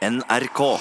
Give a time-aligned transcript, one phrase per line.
[0.00, 0.80] NRK.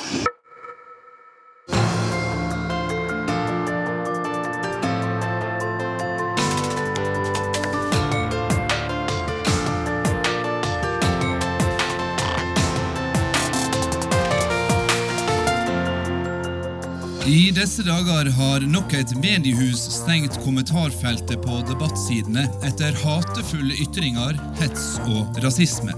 [17.60, 25.42] Disse dager har nok et mediehus stengt kommentarfeltet på debattsidene etter hatefulle ytringer, hets og
[25.44, 25.92] rasisme.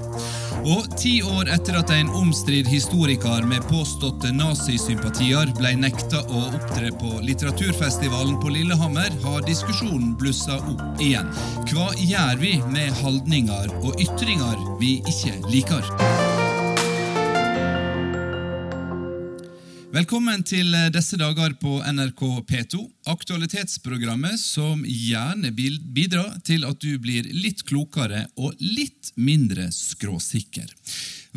[0.66, 6.89] Og ti år etter at en omstridt historiker med påståtte nazisympatier ble nekta å opptre
[7.02, 11.30] på litteraturfestivalen på Lillehammer, har diskusjonen blussa opp igjen.
[11.70, 16.20] Hva gjør vi med holdninger og ytringer vi ikke liker?
[20.02, 22.80] Velkommen til disse dager på NRK P2,
[23.12, 30.66] aktualitetsprogrammet som gjerne bidrar til at du blir litt klokere og litt mindre skråsikker.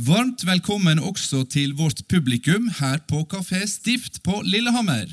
[0.08, 5.12] Varmt velkommen også til vårt publikum her på Kafé Stift på Lillehammer.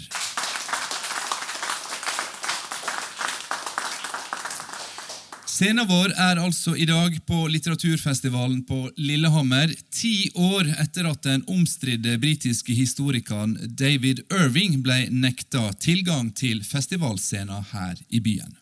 [5.62, 11.44] Scenen vår er altså i dag på litteraturfestivalen på Lillehammer, ti år etter at den
[11.46, 18.58] omstridte britiske historikeren David Irving ble nekta tilgang til festivalscenen her i byen.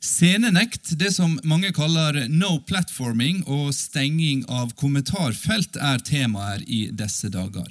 [0.00, 7.28] Scenenekt, det som mange kaller no platforming og stenging av kommentarfelt, er temaer i disse
[7.28, 7.68] dager.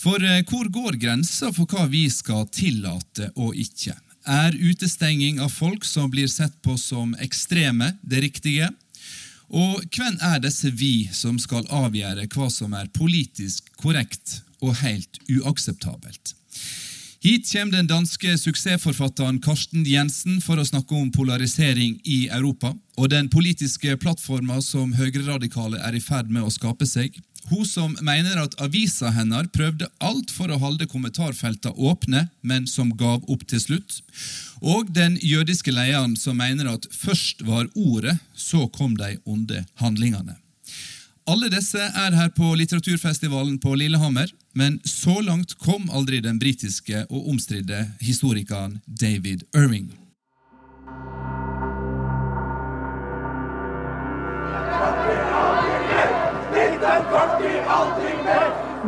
[0.00, 3.98] For hvor går grensa for hva vi skal tillate og ikke?
[4.26, 8.72] Er utestenging av folk som blir sett på som ekstreme, det riktige?
[9.54, 15.20] Og hvem er disse vi som skal avgjøre hva som er politisk korrekt og helt
[15.30, 16.34] uakseptabelt?
[17.22, 23.10] Hit kommer den danske suksessforfatteren Karsten Jensen for å snakke om polarisering i Europa og
[23.10, 27.14] den politiske plattforma som høyreradikale er i ferd med å skape seg.
[27.50, 32.90] Hun som mener at avisa hennes prøvde alt for å holde kommentarfeltene åpne, men som
[32.98, 34.00] gav opp til slutt.
[34.62, 40.34] Og den jødiske lederen som mener at først var ordet, så kom de onde handlingene.
[41.26, 47.02] Alle disse er her på litteraturfestivalen på Lillehammer, men så langt kom aldri den britiske
[47.10, 49.90] og omstridte historikeren David Irving.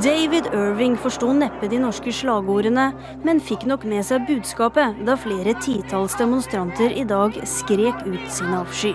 [0.03, 2.93] David Irving forsto neppe de norske slagordene,
[3.27, 8.55] men fikk nok med seg budskapet da flere titalls demonstranter i dag skrek ut sin
[8.55, 8.93] avsky.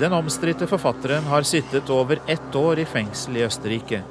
[0.00, 4.02] Den omstridte forfatteren har sittet over ett år i fengsel i Østerrike.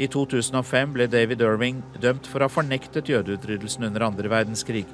[0.00, 4.86] I 2005 ble David Irving dømt for å ha fornektet jødeutryddelsen under andre verdenskrig.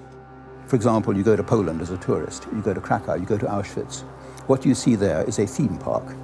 [0.66, 3.38] For example, you go to Poland as a tourist, you go to Krakow, you go
[3.38, 4.02] to Auschwitz.
[4.48, 6.16] What you see there is a theme park,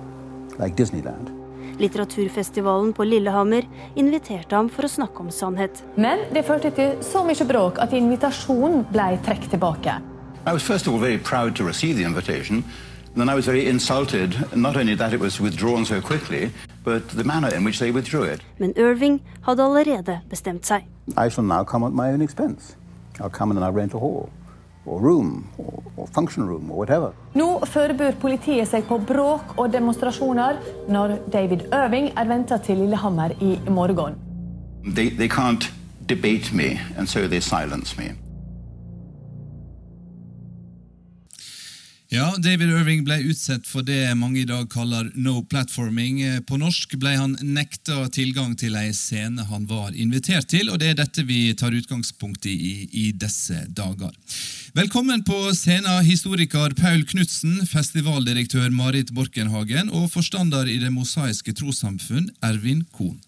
[0.59, 1.36] like Disneyland.
[1.79, 5.83] Litteraturfestivalen på Lillehammer inviterte ham for å snakke om sannhet.
[5.97, 9.99] Men det førte til så mye bråk at invitasjonen ble trukket tilbake.
[10.47, 12.65] I was first of all very proud to receive the invitation.
[13.17, 16.51] Then I was very insulted, not only that it was withdrawn so quickly,
[16.85, 18.41] but the manner in which they withdrew it.
[18.59, 20.85] Men Irving hadde allerede bestemt seg.
[21.17, 22.77] I shall now come at my own expense.
[23.21, 24.29] I'll come and I'll rent a hall,
[24.87, 27.13] room, or, or function room, or whatever.
[27.35, 33.35] Nå forbereder politiet seg på bråk og demonstrasjoner når David Irving er venta til Lillehammer
[33.41, 34.15] i morgen.
[34.85, 35.71] They, they can't
[36.09, 38.15] debate me, and so they silence me.
[42.17, 46.23] Ja, David Irving ble utsatt for det mange i dag kaller no platforming.
[46.49, 50.95] På norsk ble han nekta tilgang til ei scene han var invitert til, og det
[50.95, 52.57] er dette vi tar utgangspunkt i
[52.87, 54.17] i, disse dager.
[54.79, 62.31] Velkommen på scenen historiker Paul Knutsen, festivaldirektør Marit Borkenhagen og forstander i Det mosaiske trossamfunn,
[62.41, 63.21] Ervin Kohn.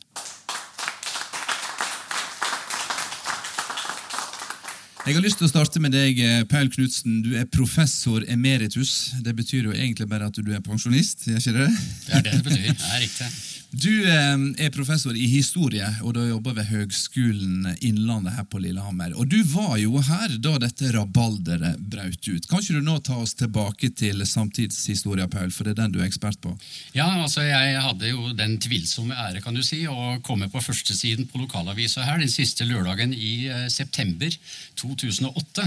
[5.09, 6.19] Jeg har lyst til å starte med deg,
[6.51, 7.23] Paul Knutsen.
[7.25, 9.15] Du er professor emeritus.
[9.25, 11.25] Det betyr jo egentlig bare at du er pensjonist?
[11.25, 11.69] gjør ikke det?
[12.05, 12.67] Det er det det betyr.
[12.75, 13.31] Det er riktig.
[13.69, 19.13] Du er professor i historie, og du jobber ved Høgskolen Innlandet her på Lillehammer.
[19.13, 22.47] Og Du var jo her da dette rabalderet brøt ut.
[22.48, 25.98] Kan ikke du nå ta oss tilbake til samtidshistoria, Paul, for det er den du
[26.01, 26.54] er ekspert på?
[26.97, 31.28] Ja, altså Jeg hadde jo den tvilsomme ære kan du si, å komme på førstesiden
[31.28, 34.33] på lokalavisa her den siste lørdagen i september
[34.81, 35.66] 2008.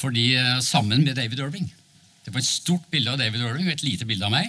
[0.00, 0.30] Fordi
[0.64, 1.68] Sammen med David Irving.
[2.24, 4.48] Det var et stort bilde av David Irving og et lite bilde av meg.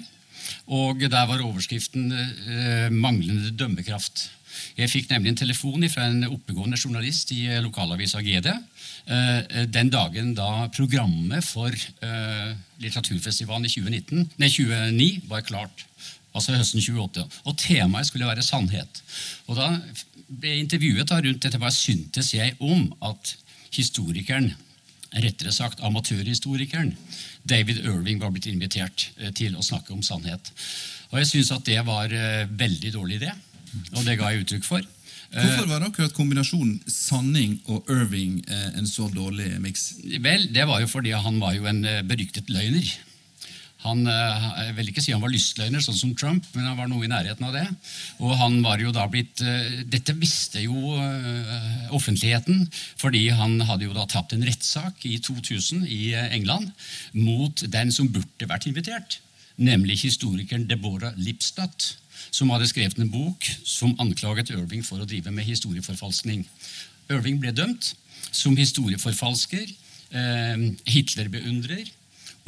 [0.68, 4.30] Og der var overskriften eh, 'Manglende dømmekraft'.
[4.80, 10.34] Jeg fikk nemlig en telefon fra en oppegående journalist i lokalavisa GD eh, den dagen
[10.38, 12.50] da programmet for eh,
[12.82, 15.86] litteraturfestivalen i 2019, nei, 2009 var klart.
[16.36, 17.26] Altså høsten 28.
[17.50, 19.02] Og temaet skulle være sannhet.
[19.50, 19.72] Og da
[20.30, 23.36] ble jeg intervjuet da rundt dette hva syntes jeg om at
[23.74, 24.52] historikeren,
[25.10, 26.94] rettere sagt amatørhistorikeren,
[27.50, 30.52] David Irving var blitt invitert eh, til å snakke om sannhet.
[31.10, 33.34] Og jeg syns at det var eh, veldig dårlig idé,
[33.96, 34.88] og det ga jeg uttrykk for.
[35.30, 39.92] Hvorfor var akkurat kombinasjonen sanning og Irving eh, en så dårlig miks?
[40.24, 42.90] Vel, det var jo fordi han var jo en eh, beryktet løgner.
[43.86, 46.90] Han eh, jeg vil ikke si han var lystløgner, sånn som Trump, men han var
[46.92, 47.64] noe i nærheten av det.
[48.20, 52.66] Og han var jo da blitt eh, Dette visste jo eh, offentligheten,
[53.00, 56.74] fordi han hadde jo da tapt en rettssak i 2000 i England
[57.16, 59.22] mot den som burde vært invitert,
[59.56, 61.94] nemlig historikeren Deborah Lipstadt,
[62.36, 66.44] som hadde skrevet en bok som anklaget Irving for å drive med historieforfalskning.
[67.10, 67.94] Irving ble dømt
[68.36, 69.72] som historieforfalsker,
[70.90, 71.88] Hitler-beundrer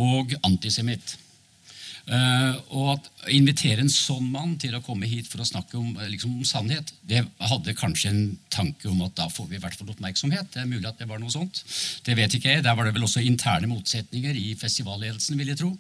[0.01, 1.18] og antisemitt.
[2.12, 5.92] Uh, og at invitere en sånn mann til å komme hit for å snakke om,
[6.09, 7.21] liksom, om, sannhet, det
[7.51, 10.50] hadde kanskje en tanke om at da får vi i hvert fall oppmerksomhet.
[10.56, 11.62] Det er mulig at det var noe sånt.
[12.03, 12.65] Det vet ikke jeg.
[12.65, 15.71] Der var det vel også interne motsetninger i festivalledelsen, vil jeg tro.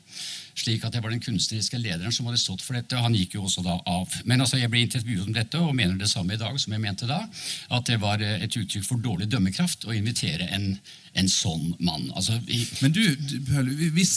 [0.55, 2.97] Slik at det var den kunstneriske lederen som hadde stått for dette.
[2.97, 4.17] og Han gikk jo også da av.
[4.25, 6.83] Men altså, jeg ble intervjuet om dette og mener det samme i dag som jeg
[6.83, 7.21] mente da.
[7.71, 10.75] At det var et uttrykk for dårlig dømmekraft å invitere en
[11.19, 12.07] en sånn mann.
[12.15, 12.37] Altså,
[12.79, 13.01] Men du,
[13.91, 14.13] hvis,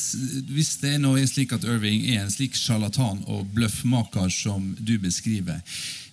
[0.50, 4.94] hvis, det nå er slik at Irving er en slik sjarlatan og bløffmaker som du
[5.02, 5.62] beskriver,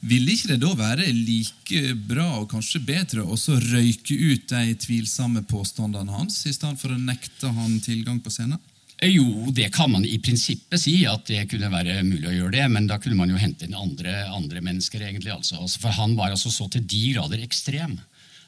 [0.02, 5.46] vil ikke det da være like bra og kanskje bedre å røyke ut de tvilsomme
[5.50, 8.58] påstandene hans, i stedet for å nekte han tilgang på scenen?
[9.02, 12.66] Jo, det kan man i prinsippet si, at det kunne være mulig å gjøre det.
[12.70, 15.32] Men da kunne man jo hente inn andre, andre mennesker, egentlig.
[15.34, 15.58] Altså.
[15.58, 17.98] altså for han var altså så til de grader ekstrem.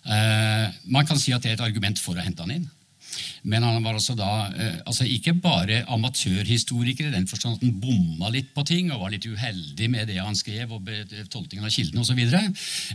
[0.03, 2.69] Eh, man kan si at det er et argument for å hente han inn.
[3.43, 7.75] Men han var altså da eh, altså ikke bare amatørhistoriker i den forstand at han
[7.83, 10.89] bomma litt på ting og var litt uheldig med det han skrev, og
[11.33, 12.21] tolkningen av kildene osv.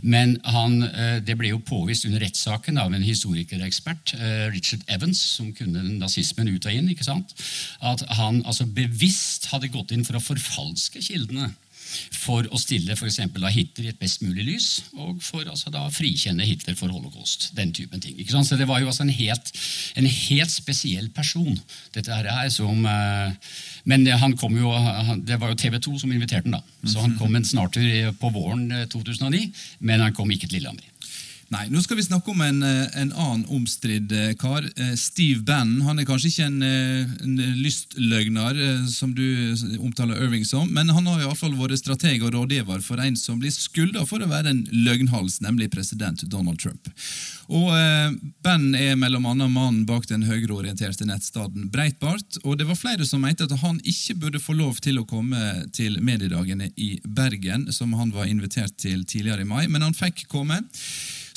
[0.03, 4.15] Men han, eh, det ble jo påvist under rettssaken av en historikerekspert,
[4.53, 7.33] Richard Evans, som kunne nazismen ut og inn, ikke sant?
[7.85, 11.51] at han altså bevisst hadde gått inn for å forfalske kildene
[12.13, 15.85] for å stille for da Hitler i et best mulig lys, og for altså da
[15.93, 17.49] frikjenne Hitler for holocaust.
[17.57, 18.17] Den typen ting.
[18.29, 19.51] Så Det var jo altså en helt,
[19.95, 21.59] en helt spesiell person,
[21.93, 23.33] dette her, som eh,
[23.85, 24.69] Men han kom jo,
[25.25, 26.89] det var jo TV 2 som inviterte ham, da.
[26.89, 29.49] Så han kom en snartur på våren 2009, eh,
[29.79, 30.85] men han kom ikke til Lillehammer.
[31.49, 34.67] Nei, Nå skal vi snakke om en, eh, en annen omstridt eh, kar.
[34.75, 35.81] Eh, Steve Bannon.
[35.87, 38.59] Han er kanskje ikke en, en lystløgner,
[38.89, 39.25] som du
[39.79, 43.17] omtaler Irving som, men han har i alle fall vært strateg og rådgiver for en
[43.17, 46.91] som blir skylda for å være en løgnhals, nemlig president Donald Trump.
[47.49, 48.13] Og eh,
[48.45, 53.25] Bannon er mellom annet mannen bak den høyreorienterte nettstaden Breitbart, og det var flere som
[53.25, 57.97] mente at han ikke burde få lov til å komme til mediedagene i Bergen, som
[57.97, 60.61] han var invitert til tidligere i mai, men han fikk komme.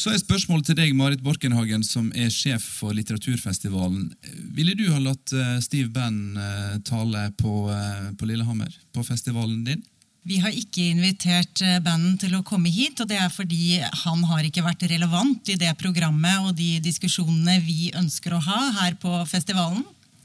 [0.03, 4.09] Så er spørsmålet til deg, Marit Borkenhagen, som er sjef for litteraturfestivalen.
[4.57, 9.61] Ville du ha latt eh, Steve Bann eh, tale på, eh, på Lillehammer, på festivalen
[9.69, 9.85] din?
[10.27, 14.43] Vi har ikke invitert banden til å komme hit, og det er fordi han har
[14.47, 19.23] ikke vært relevant i det programmet og de diskusjonene vi ønsker å ha her på
[19.31, 19.83] festivalen.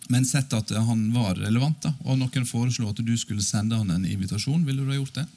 [0.10, 3.94] Men sett at han var relevant, da, og noen foreslo at du skulle sende han
[3.94, 5.28] en invitasjon, ville du ha gjort det?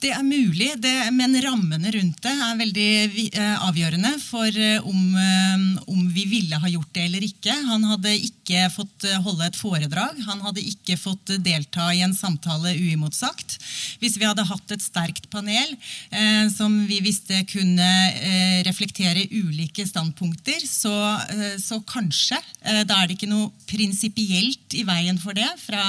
[0.00, 2.92] Det er mulig, det, men rammene rundt det er veldig
[3.36, 7.52] eh, avgjørende for eh, om, eh, om, vi ville ha gjort det eller ikke.
[7.68, 12.72] Han hadde ikke fått holde et foredrag, han hadde ikke fått delta i en samtale
[12.80, 13.58] uimotsagt.
[14.00, 19.84] Hvis vi hadde hatt et sterkt panel eh, som vi visste kunne eh, reflektere ulike
[19.84, 20.96] standpunkter, så,
[21.28, 22.40] eh, så kanskje.
[22.88, 25.84] da er det ikke noe prinsipielt i veien for det fra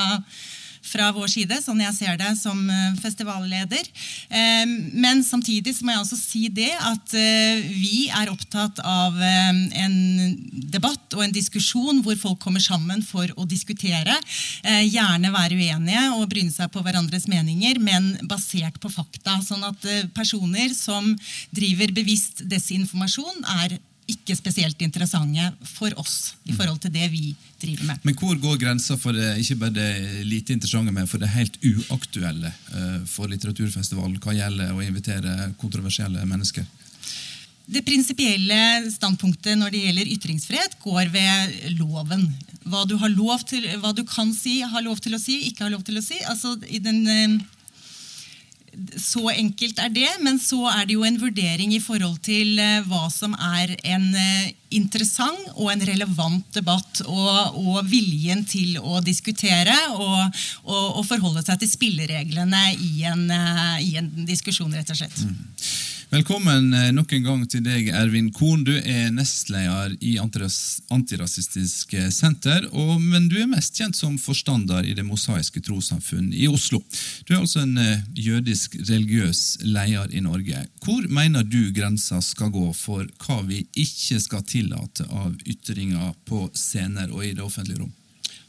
[0.81, 3.85] fra vår side, sånn jeg ser det som eh, festivalleder.
[4.29, 4.65] Eh,
[4.97, 9.95] men samtidig må jeg også si det at eh, vi er opptatt av en
[10.73, 14.15] debatt og en diskusjon hvor folk kommer sammen for å diskutere.
[14.63, 19.37] Gjerne være uenige og bryne seg på hverandres meninger, men basert på fakta.
[19.45, 19.85] Sånn at
[20.15, 21.13] personer som
[21.53, 23.77] driver bevisst desinformasjon, er
[24.09, 27.31] ikke spesielt interessante for oss i forhold til det vi
[27.61, 28.01] driver med.
[28.03, 31.57] Men hvor går grensa for det ikke bare det lite interessante, men for det helt
[31.61, 36.65] uaktuelle eh, for litteraturfestivalen hva gjelder å invitere kontroversielle mennesker?
[37.71, 42.25] Det prinsipielle standpunktet når det gjelder ytringsfrihet, går ved loven.
[42.67, 45.67] Hva du, har lov til, hva du kan si, har lov til å si, ikke
[45.67, 46.17] har lov til å si.
[46.27, 47.05] Altså, i den
[48.99, 52.79] så enkelt er det, men så er det jo en vurdering i forhold til eh,
[52.87, 59.01] hva som er en eh, interessant og en relevant debatt, og, og viljen til å
[59.03, 64.93] diskutere og, og, og, forholde seg til spillereglene i en, eh, i en diskusjon, rett
[64.93, 65.25] og slett.
[65.27, 65.41] Mm.
[66.11, 68.65] Velkommen eh, nok en gang til deg, Ervin Korn.
[68.67, 74.91] Du er nestleder i Antirasistisk Senter, og, men du er mest kjent som forstander i
[74.97, 76.81] Det mosaiske trossamfunn i Oslo.
[77.23, 80.65] Du er altså en eh, jødisk religiøs leder i Norge.
[80.83, 86.49] Hvor mener du grensa skal gå for hva vi ikke skal tillate av ytringer på
[86.51, 87.95] scener og i det offentlige rom?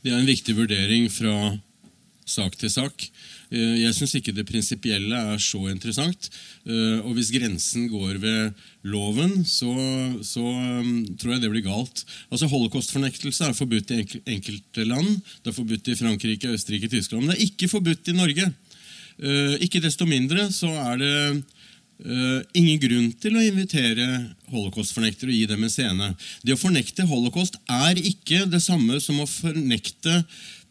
[0.02, 1.54] Det er en viktig vurdering fra
[2.26, 3.06] sak til sak.
[3.52, 6.28] Eh, jeg syns ikke det prinsipielle er så interessant.
[6.64, 9.72] Eh, og hvis grensen går ved loven, så,
[10.24, 12.04] så um, tror jeg det blir galt.
[12.32, 14.02] Altså Holocaustfornektelse er forbudt i
[14.36, 15.18] enkelte land.
[15.42, 17.26] Det er forbudt i Frankrike, Østerrike, Tyskland.
[17.26, 18.48] Men det er ikke forbudt i Norge.
[19.20, 21.16] Eh, ikke desto mindre så er det
[22.58, 24.06] ingen grunn til å invitere
[24.50, 26.08] holocaustfornektere og gi dem en scene.
[26.42, 30.16] Det å fornekte holocaust er ikke det samme som å fornekte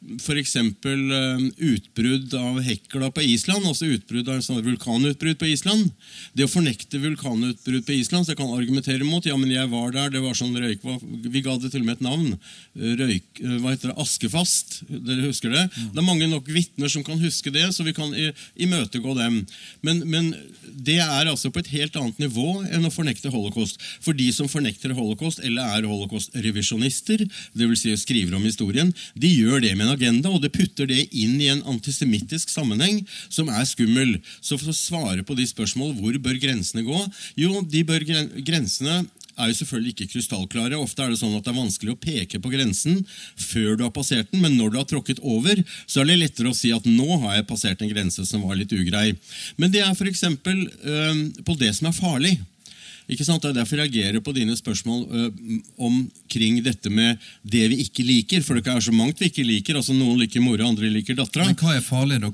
[0.01, 0.55] f.eks.
[0.55, 5.91] Eh, utbrudd av hekla på Island, altså utbrudd av sånn vulkanutbrudd på Island.
[6.33, 9.93] Det å fornekte vulkanutbrudd på Island, så jeg kan argumentere mot ja, men jeg var
[9.93, 12.33] der, det var sånn røyk Vi ga det til og med et navn.
[12.73, 14.79] Røyk, eh, hva heter det, Askefast.
[14.89, 15.67] Dere husker det?
[15.69, 15.91] Mm.
[15.93, 18.09] Det er mange nok vitner som kan huske det, så vi kan
[18.57, 19.43] imøtegå dem.
[19.85, 20.33] Men, men,
[20.81, 23.81] det er altså på et helt annet nivå enn å fornekte holocaust.
[24.01, 27.81] For de som fornekter holocaust, eller er holocaust-revisjonister, dvs.
[27.81, 31.37] Si skriver om historien, de gjør det med en agenda, og det putter det inn
[31.41, 34.17] i en antisemittisk sammenheng som er skummel.
[34.39, 37.01] Så for å svare på de spørsmål hvor bør grensene gå?
[37.39, 38.05] Jo, de bør
[38.41, 39.03] grensene
[39.41, 40.79] er jo selvfølgelig ikke krystallklare.
[40.79, 43.01] Ofte er det sånn at det er vanskelig å peke på grensen
[43.39, 46.51] før du har passert den, men når du har tråkket over, så er det lettere
[46.51, 49.11] å si at nå har jeg passert en grense som var litt ugrei.
[49.57, 50.25] Men det er f.eks.
[50.27, 52.35] Øh, på det som er farlig.
[53.11, 53.43] Ikke sant?
[53.43, 58.05] Det er derfor jeg reagerer på dine spørsmål uh, omkring dette med det vi ikke
[58.07, 58.45] liker.
[58.45, 59.75] For det er så mangt vi ikke liker.
[59.75, 61.49] altså Noen liker mora, andre liker dattera.
[61.49, 62.31] Men hva er farlig, da,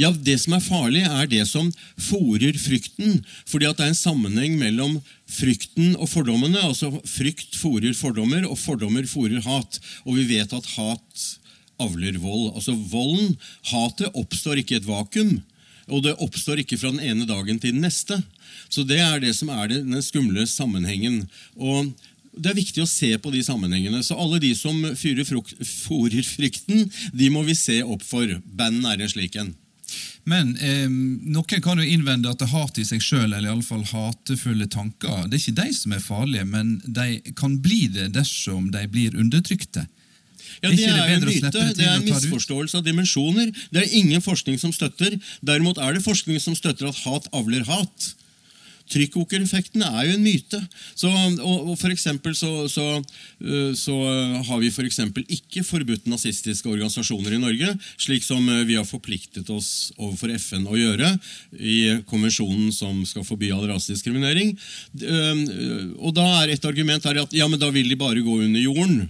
[0.00, 1.68] Ja, Det som er farlig, er det som
[2.00, 3.20] fòrer frykten.
[3.44, 4.96] Fordi at det er en sammenheng mellom
[5.28, 6.62] frykten og fordommene.
[6.62, 9.80] altså Frykt fòrer fordommer, og fordommer fòrer hat.
[10.06, 11.24] Og vi vet at hat
[11.84, 12.54] avler vold.
[12.54, 13.36] Altså Volden,
[13.68, 15.42] hatet, oppstår ikke i et vakuum.
[15.92, 18.22] Og det oppstår ikke fra den ene dagen til den neste.
[18.68, 21.22] Så det er det som er den skumle sammenhengen.
[21.56, 21.92] Og
[22.34, 24.02] det er viktig å se på de sammenhengene.
[24.02, 28.40] Så alle de som fyrer fòrer frykten, de må vi se opp for.
[28.44, 29.54] Banden er en slik en.
[30.24, 34.66] Men eh, noen kan jo innvende at det hat i seg sjøl, eller iallfall hatefulle
[34.72, 38.86] tanker, det er ikke de som er farlige, men de kan bli det dersom de
[38.90, 39.84] blir undertrykte.
[40.62, 41.50] Ja, Det er jo en myte.
[41.76, 43.50] Det er en misforståelse av dimensjoner.
[43.74, 45.16] Det er ingen forskning som støtter.
[45.44, 48.14] Derimot er det forskning som støtter at hat avler hat.
[48.92, 50.58] Trykkokereffekten er jo en myte.
[50.94, 52.86] Så, og, og for så, så,
[53.40, 53.94] øh, så,
[54.44, 55.00] har vi f.eks.
[55.00, 60.36] For ikke forbudt nazistiske organisasjoner i Norge, slik som øh, vi har forpliktet oss overfor
[60.36, 61.14] FN å gjøre
[61.56, 64.52] i konvensjonen som skal forby all rasediskriminering.
[65.00, 65.44] Øh,
[65.96, 68.60] og da er et argument her at ja, men da vil de bare gå under
[68.60, 69.04] jorden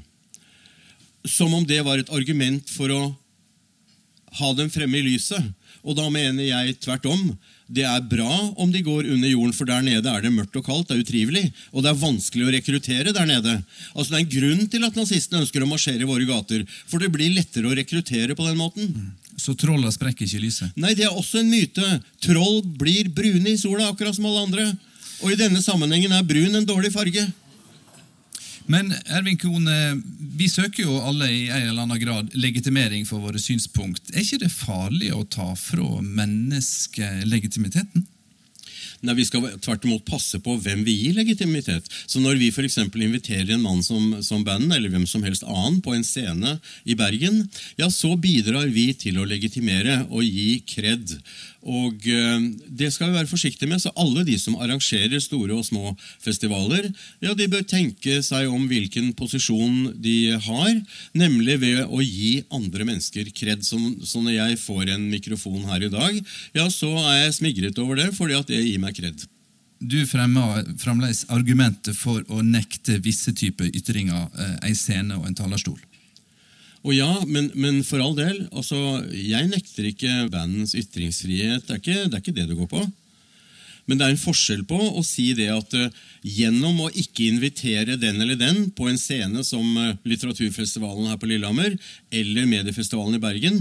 [1.25, 3.03] som om det var et argument for å
[4.41, 5.41] ha dem fremme i lyset.
[5.85, 7.35] Og da mener jeg tvert om.
[7.65, 10.67] Det er bra om de går under jorden, for der nede er det mørkt og
[10.67, 10.89] kaldt.
[10.89, 13.63] det er utrivelig, Og det er vanskelig å rekruttere der nede.
[13.97, 16.67] Altså Det er en grunn til at nazistene ønsker å marsjere i våre gater.
[16.87, 18.93] For det blir lettere å rekruttere på den måten.
[18.93, 19.13] Mm.
[19.37, 20.77] Så trolla sprekker ikke lyset?
[20.77, 22.01] Nei, det er også en myte.
[22.21, 24.77] Troll blir brune i sola, akkurat som alle andre.
[25.23, 27.25] Og i denne sammenhengen er brun en dårlig farge.
[28.67, 30.03] Men Ervin Kone,
[30.37, 34.09] vi søker jo alle i en eller annen grad legitimering for våre synspunkt.
[34.15, 38.07] Er ikke det farlig å ta fra mennesket legitimiteten?
[39.05, 41.91] Nei, Vi skal tvert imot passe på hvem vi gir legitimitet.
[42.07, 45.83] Så Når vi for inviterer en mann som, som band, eller hvem som helst annen,
[45.85, 47.43] på en scene i Bergen,
[47.77, 51.19] ja, så bidrar vi til å legitimere og gi kred.
[51.65, 53.81] Og eh, Det skal vi være forsiktige med.
[53.81, 56.91] så Alle de som arrangerer store og små festivaler,
[57.25, 60.73] ja, de bør tenke seg om hvilken posisjon de har,
[61.15, 63.65] nemlig ved å gi andre mennesker kred.
[63.65, 66.21] Så, så når jeg får en mikrofon her i dag,
[66.57, 69.25] ja, så er jeg smigret over det, fordi at det gir meg kred.
[69.85, 74.31] Du fremmer fremdeles argumentet for å nekte visse typer ytringer,
[74.63, 75.81] ei en scene og en talerstol.
[76.85, 78.77] Og ja, men, men, for all del, altså,
[79.17, 81.65] jeg nekter ikke bandens ytringsfrihet.
[81.65, 82.83] Det er, ikke, det er ikke det det går på.
[83.89, 85.89] Men det er en forskjell på å si det at uh,
[86.25, 91.29] gjennom å ikke invitere den eller den på en scene som uh, Litteraturfestivalen her på
[91.29, 91.77] Lillehammer
[92.13, 93.59] eller Mediefestivalen i Bergen,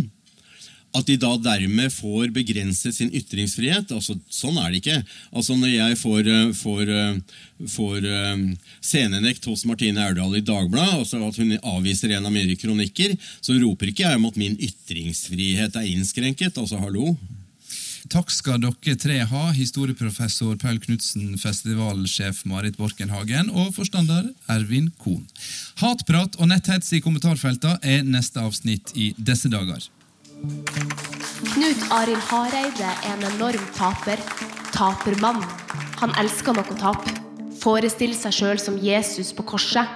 [0.94, 3.92] at de da dermed får begrenset sin ytringsfrihet.
[3.96, 5.00] Altså, sånn er det ikke.
[5.34, 7.38] Altså, når jeg får, eh, får, eh,
[7.74, 8.42] får uh,
[8.84, 13.56] scenenekt hos Martine Aurdal i Dagbladet, altså at hun avviser en av mine kronikker, så
[13.62, 16.60] roper ikke jeg om at min ytringsfrihet er innskrenket.
[16.60, 17.16] Altså, hallo.
[18.12, 25.24] Takk skal dere tre ha, historieprofessor Paul Knutsen, festivalsjef Marit Borkenhagen og forstander Ervin Kohn.
[25.80, 29.88] Hatprat og netthets i kommentarfeltene er neste avsnitt i disse dager.
[30.44, 34.20] Knut Arild Hareide er en enorm taper.
[34.76, 35.40] Tapermann.
[36.02, 37.14] Han elsker nok å tape.
[37.62, 39.88] Forestiller seg sjøl som Jesus på korset.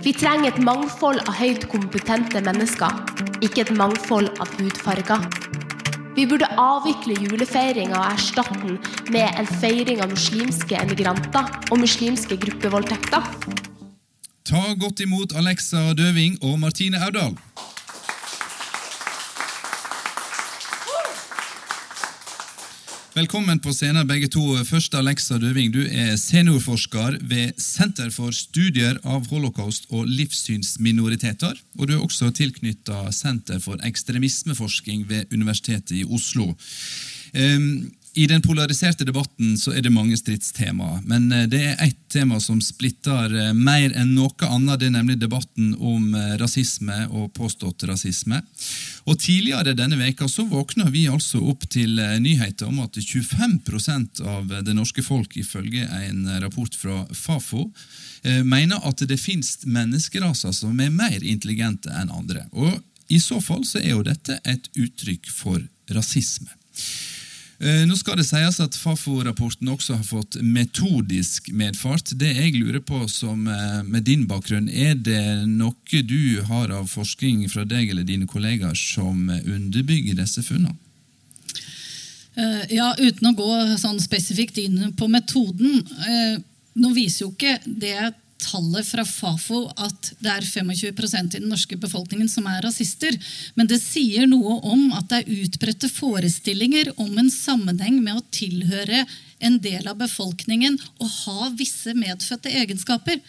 [0.00, 2.94] Vi trenger et mangfold av høyt kompetente mennesker,
[3.44, 5.28] ikke et mangfold av hudfarger.
[6.16, 8.80] Vi burde avvikle julefeiringa og erstatte den
[9.12, 13.28] med en feiring av muslimske emigranter og muslimske gruppevoldtekter.
[14.48, 17.36] Ta godt imot Alexa Døving og Martine Aurdal.
[23.20, 24.40] Velkommen på scenen, begge to.
[24.64, 31.58] Først Alexa Døving, du er seniorforsker ved Senter for studier av holocaust og livssynsminoriteter.
[31.76, 36.54] Og du er også tilknytta Senter for ekstremismeforskning ved Universitetet i Oslo.
[37.36, 41.98] Um, i den polariserte debatten så er det mange stridstemaer, men eh, det er ett
[42.10, 44.80] tema som splitter eh, mer enn noe annet.
[44.80, 48.40] Det er nemlig debatten om eh, rasisme og påstått rasisme.
[49.06, 54.54] Og Tidligere denne veka så våkna vi altså opp til nyheter om at 25% av
[54.64, 57.68] det norske folk, ifølge en rapport fra Fafo,
[58.44, 62.44] mener at det finnes menneskeraser som er mer intelligente enn andre.
[62.52, 65.62] Og I så fall så er jo dette et uttrykk for
[65.94, 66.50] rasisme.
[67.60, 72.14] Eh, nå skal det sies at Fafo-rapporten også har fått metodisk medfart.
[72.16, 76.88] Det jeg lurer på som eh, med din bakgrunn, er det noe du har av
[76.88, 80.72] forskning fra deg eller dine kollegaer som underbygger disse funnene?
[82.40, 83.50] Eh, ja, uten å gå
[83.82, 85.84] sånn spesifikt inn på metoden.
[86.80, 91.78] Nå viser jo ikke det tallet fra Fafo at det er 25% i den norske
[91.80, 93.16] befolkningen som er rasister.
[93.54, 98.26] Men det sier noe om at det er utbredte forestillinger om en sammenheng med å
[98.34, 99.04] tilhøre
[99.40, 103.20] en del av befolkningen og ha visse medfødte egenskaper.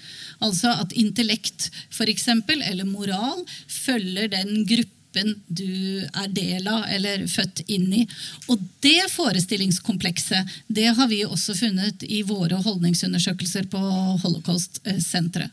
[0.44, 6.86] Altså at intellekt for eksempel, eller moral følger den gruppen gruppen du er del av
[6.90, 8.08] eller født inn i.
[8.48, 13.78] Og det forestillingskomplekset det har vi også funnet i våre holdningsundersøkelser på
[14.24, 15.52] Holocaust-senteret.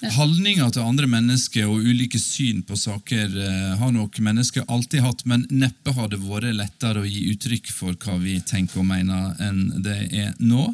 [0.16, 5.24] Holdninger til andre mennesker og ulike syn på saker eh, har nok mennesker alltid hatt,
[5.28, 9.34] men neppe har det vært lettere å gi uttrykk for hva vi tenker og mener,
[9.44, 10.70] enn det er nå.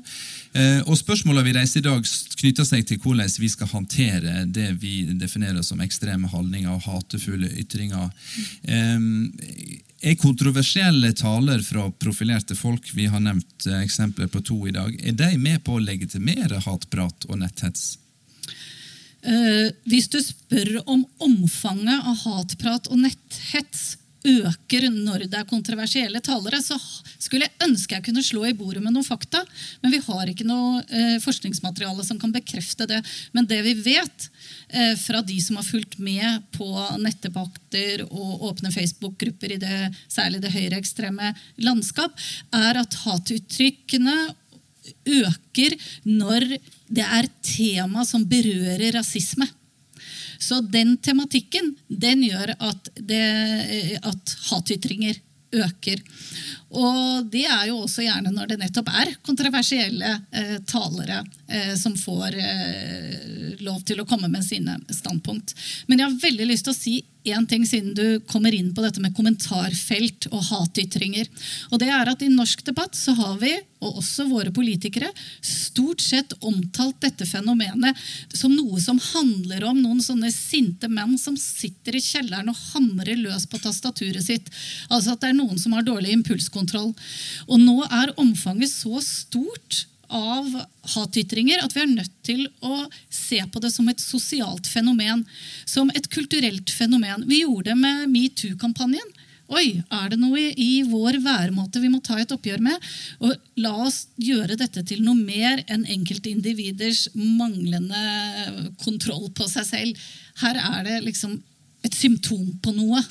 [0.54, 2.06] Eh, og Spørsmålene vi reiser i dag,
[2.38, 7.50] knytter seg til hvordan vi skal håndtere det vi definerer som ekstreme holdninger og hatefulle
[7.64, 8.12] ytringer.
[8.62, 9.10] Eh,
[10.06, 15.18] er kontroversielle taler fra profilerte folk, vi har nevnt eksempler på to i dag, er
[15.18, 17.96] de med på å legitimere hatprat og netthets?
[19.26, 26.20] Uh, hvis du spør om omfanget av hatprat og netthets øker når det er kontroversielle
[26.24, 26.76] talere, så
[27.18, 29.42] skulle jeg ønske jeg kunne slå i bordet med noen fakta.
[29.82, 33.00] Men vi har ikke noe eh, forskningsmateriale som kan bekrefte det.
[33.36, 34.28] Men det vi vet
[34.68, 36.68] eh, fra de som har fulgt med på
[37.02, 39.78] nettdebatter og åpne Facebook-grupper i det,
[40.12, 42.16] særlig det høyreekstreme landskap,
[42.56, 44.16] er at hatuttrykkene
[45.06, 46.48] øker når
[46.88, 49.48] det er tema som berører rasisme.
[50.38, 53.22] Så den tematikken den gjør at, det,
[54.04, 55.16] at hatytringer
[55.56, 56.02] øker.
[56.74, 61.94] Og det er jo også gjerne når det nettopp er kontroversielle eh, talere eh, som
[61.94, 65.54] får eh, lov til å komme med sine standpunkt.
[65.86, 68.82] Men jeg har veldig lyst til å si én ting siden du kommer inn på
[68.84, 71.26] dette med kommentarfelt og hatytringer.
[71.72, 73.50] Og det er at I norsk debatt så har vi,
[73.82, 75.08] og også våre politikere,
[75.44, 77.98] stort sett omtalt dette fenomenet
[78.32, 83.18] som noe som handler om noen sånne sinte menn som sitter i kjelleren og hamrer
[83.20, 84.50] løs på tastaturet sitt.
[84.88, 86.55] Altså at det er noen som har dårlig impulskontroll.
[86.64, 90.46] Og nå er omfanget så stort av
[90.94, 95.24] hatytringer at vi er nødt til å se på det som et sosialt fenomen.
[95.66, 97.26] Som et kulturelt fenomen.
[97.26, 99.14] Vi gjorde det med metoo-kampanjen.
[99.46, 102.86] Oi, er det noe i vår væremåte vi må ta et oppgjør med?
[103.22, 110.08] Og la oss gjøre dette til noe mer enn enkeltindividers manglende kontroll på seg selv.
[110.42, 111.38] Her er det liksom
[111.86, 113.04] et symptom på noe.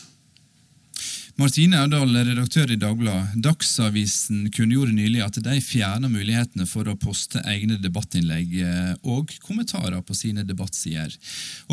[1.36, 3.34] Martine Aurdal, redaktør i Dagbladet.
[3.44, 10.00] Dagsavisen kunngjorde nylig at de fjerner mulighetene for å poste egne debattinnlegg eh, og kommentarer
[10.00, 11.12] på sine debattsider.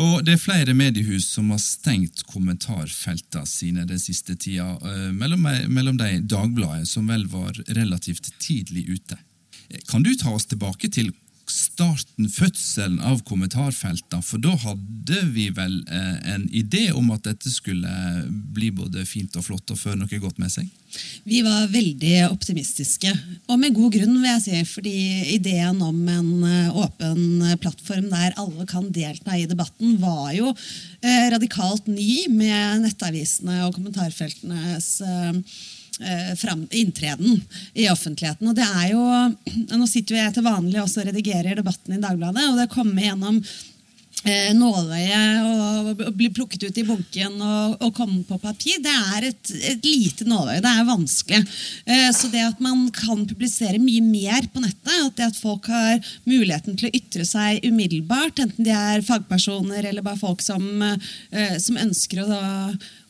[0.03, 5.47] Og det er flere mediehus som har stengt kommentarfeltene sine den siste tida, eh, mellom,
[5.71, 9.21] mellom de Dagbladet, som vel var relativt tidlig ute.
[9.87, 11.13] Kan du ta oss tilbake til
[11.51, 17.51] starten, fødselen av kommentarfeltene, for da hadde vi vel eh, en idé om at dette
[17.51, 17.89] skulle
[18.55, 20.69] bli både fint og flott og føre noe godt med seg?
[21.25, 23.09] Vi var veldig optimistiske,
[23.49, 24.59] og med god grunn, vil jeg si.
[24.75, 24.97] Fordi
[25.33, 31.29] ideen om en eh, åpen plattform der alle kan delta i debatten, var jo eh,
[31.33, 35.33] radikalt ny med nettavisene og kommentarfeltenes Eh,
[36.39, 37.37] fram, inntreden
[37.77, 38.47] i offentligheten.
[38.49, 39.03] Og det er jo,
[39.77, 43.05] Nå sitter jo jeg til vanlig også og redigerer debatten i Dagbladet, og det kommer
[43.05, 43.37] gjennom
[44.23, 49.27] eh, nåløye og bli plukket ut i bunken og, og komme på papir, det er
[49.29, 50.61] et, et lite nåløye.
[50.63, 51.41] Det er vanskelig.
[51.85, 55.67] Eh, så det at man kan publisere mye mer på nettet, at det at folk
[55.71, 60.65] har muligheten til å ytre seg umiddelbart, enten de er fagpersoner eller bare folk som,
[60.83, 62.43] eh, som ønsker å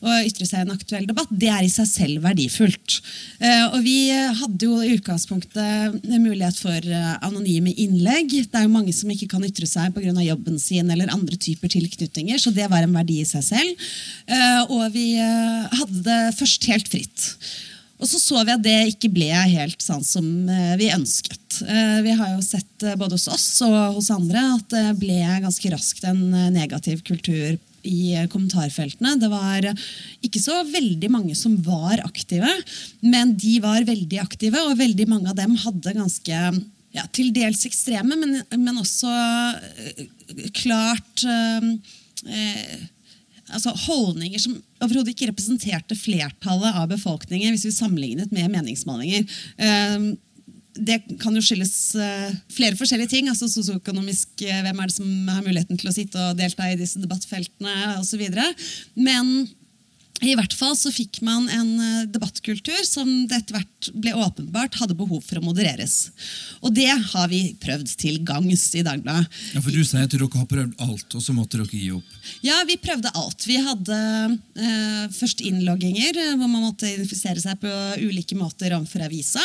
[0.04, 2.98] å ytre seg i en aktuell debatt, det er i seg selv verdifullt.
[3.40, 8.34] Eh, og vi hadde jo i utgangspunktet mulighet for eh, anonyme innlegg.
[8.44, 10.12] Det er jo mange som ikke kan ytre seg pga.
[10.24, 13.86] jobben sin eller andre typer tilknytninger, så det var en verdi i seg selv.
[14.28, 17.28] Eh, og vi hadde det først helt fritt.
[18.02, 20.24] Og så så vi at det ikke ble helt sånn som
[20.76, 21.60] vi ønsket.
[22.04, 26.04] Vi har jo sett både hos oss og hos andre at det ble ganske raskt
[26.10, 29.16] en negativ kultur i kommentarfeltene.
[29.20, 29.68] Det var
[30.24, 32.50] ikke så veldig mange som var aktive,
[33.04, 36.40] men de var veldig aktive, og veldig mange av dem hadde ganske
[36.94, 40.04] ja, til dels ekstreme, men, men også eh,
[40.54, 41.70] klart eh,
[42.30, 42.76] eh,
[43.50, 49.26] altså holdninger som overhodet ikke representerte flertallet av befolkningen hvis vi sammenlignet med meningsmålinger.
[50.74, 53.28] Eh, det kan jo skyldes uh, flere forskjellige ting.
[53.28, 56.78] altså Sosioøkonomisk uh, hvem er det som har muligheten til å sitte og delta i
[56.78, 58.24] disse debattfeltene osv.
[58.94, 59.46] Men
[60.24, 64.78] i hvert fall så fikk man en uh, debattkultur som det etter hvert ble åpenbart
[64.80, 66.08] hadde behov for å modereres.
[66.64, 69.28] Og det har vi prøvd til gangs i Dagbladet.
[69.54, 72.18] Ja, For du sier at dere har prøvd alt, og så måtte dere gi opp?
[72.46, 73.46] Ja, vi prøvde alt.
[73.46, 73.98] Vi hadde
[75.14, 77.74] først innlogginger, hvor man måtte identifisere seg på
[78.06, 79.42] ulike måter overfor avisa.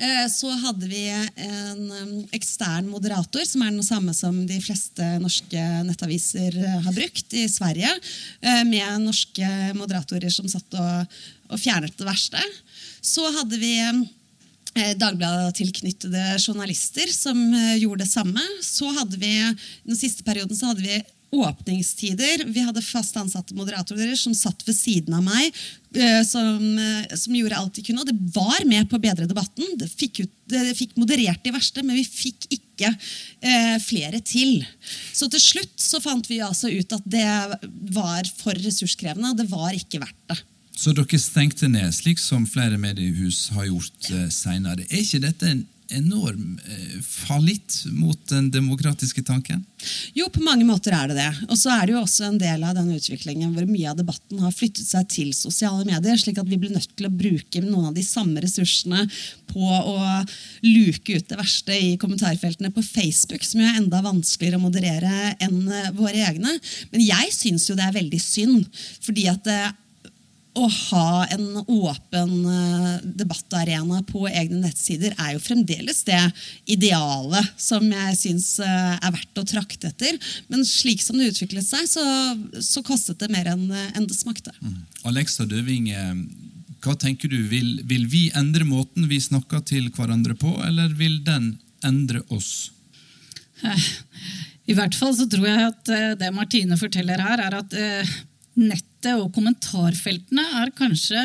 [0.00, 1.02] Eh, så hadde vi
[1.36, 7.36] en ekstern moderator, som er den samme som de fleste norske nettaviser eh, har brukt
[7.36, 7.90] i Sverige,
[8.40, 11.20] eh, med norske moderatorer som satt og,
[11.52, 12.40] og fjernet det verste.
[13.04, 13.76] Så hadde vi
[14.70, 17.38] Dagbladet-tilknyttede journalister som
[17.74, 18.44] gjorde det samme.
[18.62, 19.32] Så hadde vi,
[19.82, 22.44] Den siste perioden så hadde vi åpningstider.
[22.46, 25.50] Vi hadde fast ansatte moderatorer som satt ved siden av meg,
[26.26, 28.04] som, eh, som, gjorde alt de kunne.
[28.04, 29.66] Og det var med på å bedre debatten.
[29.80, 34.62] Det fikk, ut, det fikk moderert de verste, men vi fikk ikke eh, flere til.
[35.12, 37.26] Så til slutt så fant vi altså ut at det
[37.96, 40.40] var for ressurskrevende, og det var ikke verdt det.
[40.80, 44.86] Så dere stengte ned, slik som flere mediehus har gjort eh, seinere.
[44.88, 49.64] Er ikke dette en enorm eh, fallitt mot den demokratiske tanken?
[50.14, 51.30] Jo, på mange måter er det det.
[51.48, 54.42] Og så er det jo også en del av den utviklingen hvor mye av debatten
[54.44, 57.90] har flyttet seg til sosiale medier, slik at vi blir nødt til å bruke noen
[57.90, 59.06] av de samme ressursene
[59.50, 59.98] på å
[60.66, 65.34] luke ut det verste i kommentarfeltene på Facebook, som jo er enda vanskeligere å moderere
[65.42, 65.62] enn
[65.98, 66.56] våre egne.
[66.92, 69.62] Men jeg syns jo det er veldig synd, fordi at det
[70.58, 76.20] å ha en åpen eh, debattarena på egne nettsider er jo fremdeles det
[76.70, 80.18] idealet som jeg syns eh, er verdt å trakte etter.
[80.50, 82.04] Men slik som det utviklet seg, så,
[82.64, 84.54] så kostet det mer enn en det smakte.
[84.60, 84.82] Mm.
[85.10, 85.90] Alexa Døving,
[86.82, 87.38] hva tenker du?
[87.50, 91.54] Vil, vil vi endre måten vi snakker til hverandre på, eller vil den
[91.86, 92.70] endre oss?
[94.70, 97.76] I hvert fall så tror jeg at eh, det Martine forteller her, er at
[98.58, 101.20] nettet og kommentarfeltene er kanskje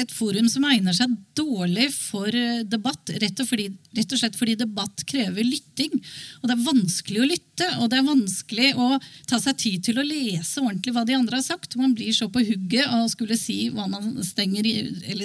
[0.00, 3.12] et forum som egner seg dårlig for eh, debatt.
[3.22, 5.94] Rett og, fordi, rett og, slett fordi debatt krever lytting.
[6.40, 8.88] Og det er vanskelig å lytte, og det er vanskelig å
[9.30, 11.78] ta seg tid til å lese ordentlig hva de andre har sagt.
[11.80, 14.66] Man blir så på hugget av å skulle si hva man stenger,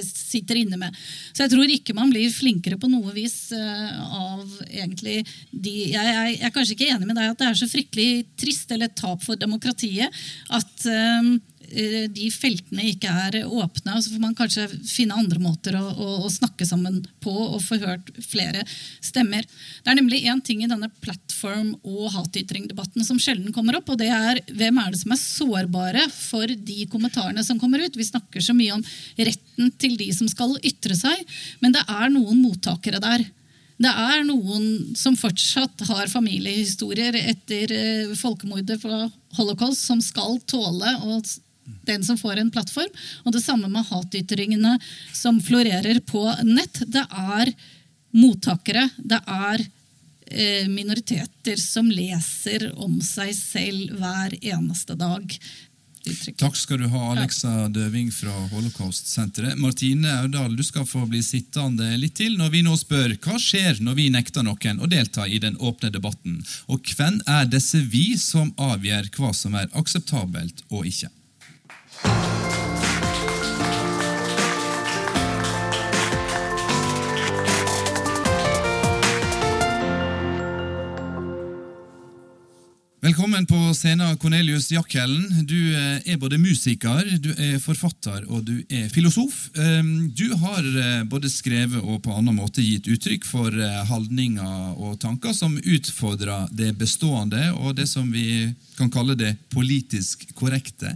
[0.06, 0.96] sitter inne med.
[1.32, 5.94] Så jeg tror ikke man blir flinkere på noe vis uh, av egentlig de jeg,
[5.94, 8.90] jeg, jeg, er kanskje ikke enig med deg at det er så fryktelig trist eller
[8.90, 10.20] et tap for demokratiet
[10.54, 11.30] at eh,
[11.70, 13.94] de feltene ikke er åpne.
[13.96, 17.60] Og så får man kanskje finne andre måter å, å, å snakke sammen på og
[17.64, 18.64] få hørt flere
[19.04, 19.46] stemmer.
[19.80, 24.00] Det er nemlig én ting i denne plattform- og hatytringdebatten som sjelden kommer opp, og
[24.00, 27.96] det er hvem er det som er sårbare for de kommentarene som kommer ut.
[27.96, 28.86] Vi snakker så mye om
[29.18, 31.26] retten til de som skal ytre seg,
[31.62, 33.26] men det er noen mottakere der.
[33.80, 39.06] Det er noen som fortsatt har familiehistorier etter eh, folkemordet fra
[39.38, 41.24] holocaust, som skal tåle og
[41.88, 42.90] den som får en plattform.
[43.24, 44.76] Og det samme med hatytringene
[45.12, 46.82] som florerer på nett.
[46.86, 47.52] Det er
[48.16, 49.64] mottakere, det er
[50.26, 55.36] eh, minoriteter som leser om seg selv hver eneste dag.
[56.40, 59.58] Takk skal du ha, Alexa Døving fra Holocaust-senteret.
[59.60, 63.82] Martine Aurdal, du skal få bli sittende litt til når vi nå spør hva skjer
[63.84, 66.40] når vi nekter noen å delta i den åpne debatten,
[66.72, 71.12] og hvem er disse vi som avgjør hva som er akseptabelt og ikke?
[83.10, 85.46] Velkommen på scenen, Cornelius Jakhellen.
[85.46, 89.48] Du eh, er både musiker, du er forfatter og du er filosof.
[89.58, 94.76] Ehm, du har eh, både skrevet og på annen måte gitt uttrykk for eh, holdninger
[94.76, 100.94] og tanker som utfordrer det bestående og det som vi kan kalle det politisk korrekte.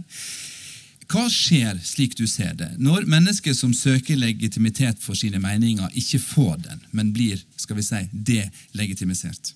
[1.11, 6.23] Hva skjer, slik du ser det, når mennesker som søker legitimitet for sine meninger, ikke
[6.23, 9.51] får den, men blir skal vi si, delegitimisert?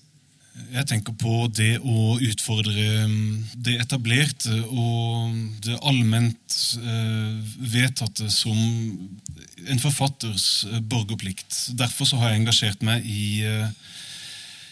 [0.70, 8.58] Jeg tenker på det å utfordre um, det etablerte og det allment uh, vedtatte som
[9.66, 11.72] en forfatters uh, borgerplikt.
[11.78, 13.68] Derfor har jeg engasjert meg i uh,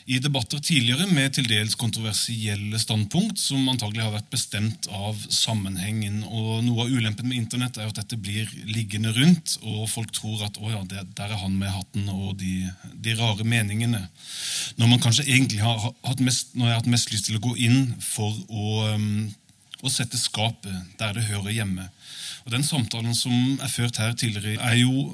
[0.08, 6.22] i debatter tidligere med til dels kontroversielle standpunkt som antagelig har vært bestemt av sammenhengen.
[6.24, 10.46] Og Noe av ulempen med Internett er at dette blir liggende rundt, og folk tror
[10.46, 12.54] at å ja, der er han med hatten og de,
[12.94, 14.00] de, rare meningene.
[14.80, 17.44] Når man kanskje egentlig har hatt mest, når jeg har hatt mest lyst til å
[17.44, 19.28] gå inn for å, um,
[19.84, 21.84] å sette skapet der det hører hjemme.
[22.46, 25.10] Og Den samtalen som er ført her tidligere, er jo,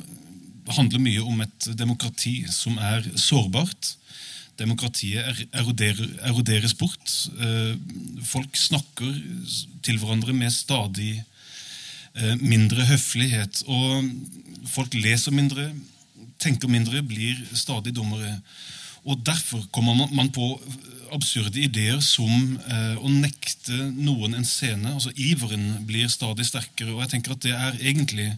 [0.70, 3.96] handler mye om et demokrati som er sårbart
[4.58, 7.14] demokratiet eroderer, eroderes bort.
[7.40, 7.74] Eh,
[8.26, 9.10] folk snakker
[9.84, 11.16] til hverandre med stadig
[12.14, 13.64] eh, mindre høflighet.
[13.66, 14.08] Og
[14.70, 15.70] folk leser mindre,
[16.42, 18.38] tenker mindre, blir stadig dummere.
[19.04, 20.54] Og Derfor kommer man på
[21.14, 22.32] absurde ideer som
[22.66, 24.94] eh, å nekte noen en scene.
[24.94, 26.94] altså Iveren blir stadig sterkere.
[26.94, 28.30] og jeg tenker at det er egentlig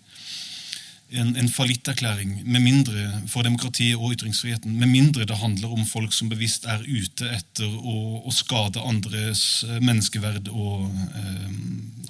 [1.08, 6.12] en, en fallitterklæring med mindre for demokratiet og ytringsfriheten, med mindre det handler om folk
[6.12, 11.52] som bevisst er ute etter å, å skade andres eh, menneskeverd og, eh,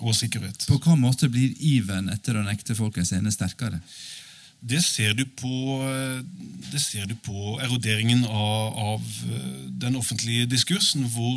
[0.00, 0.64] og, sikkerhet.
[0.70, 3.82] På hva måte blir iveren etter å nekte folk en scene sterkere?
[4.66, 6.22] Det ser du på, eh,
[6.72, 9.11] det ser du på eroderingen av, av,
[9.76, 11.37] den offentlige diskursen, hvor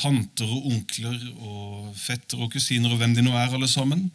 [0.00, 4.08] tanter og onkler og fetter og kusiner og hvem de nå er, alle sammen,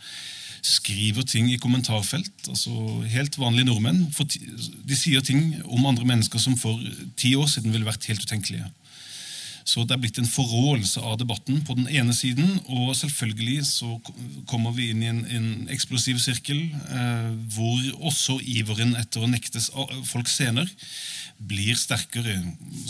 [0.65, 2.34] skriver ting i kommentarfelt.
[2.50, 2.72] altså
[3.12, 4.08] Helt vanlige nordmenn.
[4.88, 6.80] de sier ting om andre mennesker som for
[7.15, 8.67] ti år siden ville vært helt utenkelige.
[9.67, 12.54] Så det er blitt en forråelse av debatten på den ene siden.
[12.72, 13.98] Og selvfølgelig så
[14.48, 19.60] kommer vi inn i en, en eksplosiv sirkel eh, hvor også iveren etter å nekte
[20.08, 20.72] folk scener
[21.38, 22.39] blir sterkere.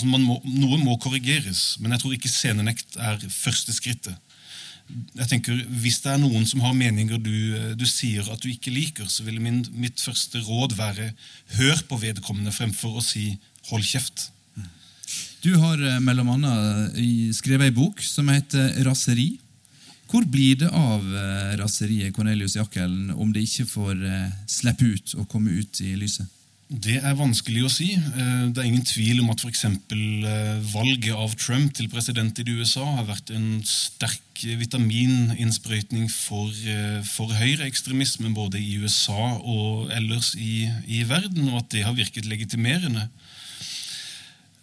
[0.05, 4.26] Må, noe må korrigeres, men jeg tror ikke scenenekt er første skrittet
[4.87, 7.35] jeg tenker, Hvis det er noen som har meninger du,
[7.75, 11.11] du sier at du ikke liker, så ville min, mitt første råd være
[11.57, 13.33] hør på vedkommende fremfor å si
[13.71, 14.29] hold kjeft.
[15.43, 16.23] Du har bl.a.
[16.23, 19.37] annet eh, skrevet ei bok som heter 'Raseri'.
[20.07, 24.03] Hvor blir det av eh, raseriet Cornelius Jakkelen om det ikke får
[24.47, 26.36] slippe ut og komme ut i lyset?
[26.67, 27.93] Det er vanskelig å si.
[27.95, 29.61] Det er ingen tvil om at f.eks.
[30.73, 37.31] valget av Trump til president i USA har vært en sterk vitamininnsprøytning for, eh, for
[37.31, 43.07] høyreekstremisme både i USA og ellers i, i, verden, og at det har virket legitimerende.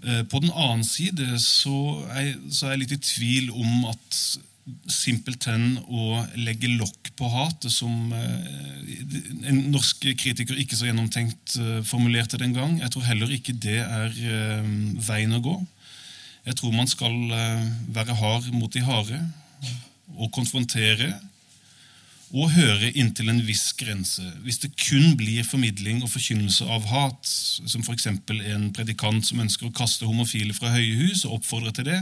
[0.05, 4.21] Eh, på den annen side så er, så er jeg litt i tvil om at
[4.89, 8.49] simpelthen å legge lokk på hatet, som eh,
[9.51, 12.79] en norsk kritiker ikke så gjennomtenkt formulerte den gang.
[12.81, 14.17] Jeg tror heller ikke det er
[15.05, 15.59] veien å gå.
[16.45, 17.15] Jeg tror man skal
[17.95, 19.21] være hard mot de harde
[20.15, 21.13] og konfrontere
[22.35, 24.25] og høre inntil en viss grense.
[24.43, 28.09] Hvis det kun blir formidling og forkynnelse av hat, som f.eks.
[28.11, 32.01] en predikant som ønsker å kaste homofile fra høye hus og oppfordrer til det,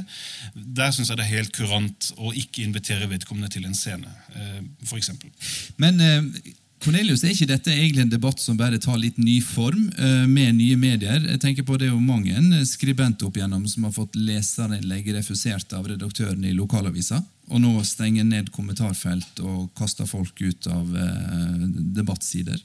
[0.55, 4.09] der syns jeg det er helt kurant å ikke invitere vedkommende til en scene.
[4.33, 5.29] Eh, for eksempel.
[5.77, 9.85] Men eh, Cornelius, er ikke dette egentlig en debatt som bare tar litt ny form
[9.95, 11.21] eh, med nye medier?
[11.31, 15.77] Jeg tenker på Det er jo mange skribenter opp igjennom som har fått leserinnlegg refusert
[15.79, 17.21] av redaktøren i lokalavisa,
[17.53, 21.62] og nå stenger ned kommentarfelt og kaster folk ut av eh,
[22.01, 22.59] debattsider.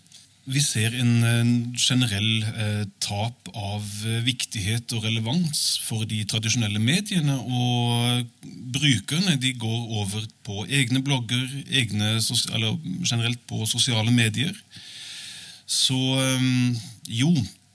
[0.48, 6.80] Vi ser en, en generell eh, tap av eh, viktighet og relevans for de tradisjonelle
[6.80, 7.36] mediene.
[7.36, 12.14] Og brukerne de går over på egne blogger, egne,
[12.56, 14.56] eller generelt på sosiale medier.
[15.68, 16.48] Så eh,
[17.20, 17.34] jo,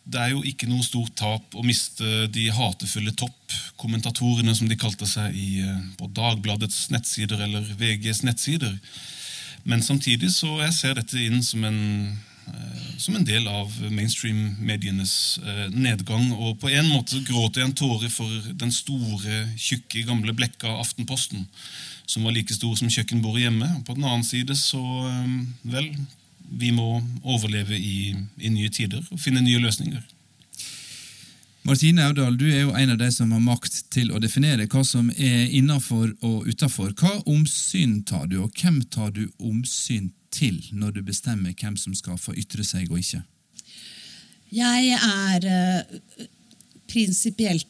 [0.08, 5.12] det er jo ikke noe stort tap å miste de hatefulle toppkommentatorene, som de kalte
[5.12, 5.60] seg i,
[6.00, 8.80] på Dagbladets nettsider eller VGs nettsider.
[9.68, 11.82] Men samtidig så jeg ser dette inn som en
[12.98, 16.32] som en del av mainstream-medienes eh, nedgang.
[16.32, 21.46] Og på en måte gråter jeg en tåre for den store, tjukke, gamle blekka Aftenposten,
[22.06, 23.68] som var like stor som kjøkkenbordet hjemme.
[23.78, 25.38] Og på den annen side så eh,
[25.74, 25.92] Vel,
[26.52, 30.02] vi må overleve i, i nye tider og finne nye løsninger.
[31.62, 34.82] Martine Audal, du er jo en av de som har makt til å definere hva
[34.82, 36.90] som er innafor og utafor.
[36.98, 41.94] Hva omsyn tar du, og hvem tar du omsyn til når du bestemmer hvem som
[41.96, 43.22] skal få ytre seg og ikke?
[44.52, 45.82] Jeg er uh,
[46.92, 47.60] prinsipiell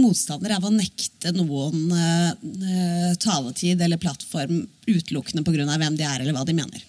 [0.00, 5.76] motstander av å nekte noen uh, taletid eller plattform utelukkende pga.
[5.76, 6.80] hvem de er eller hva de mener.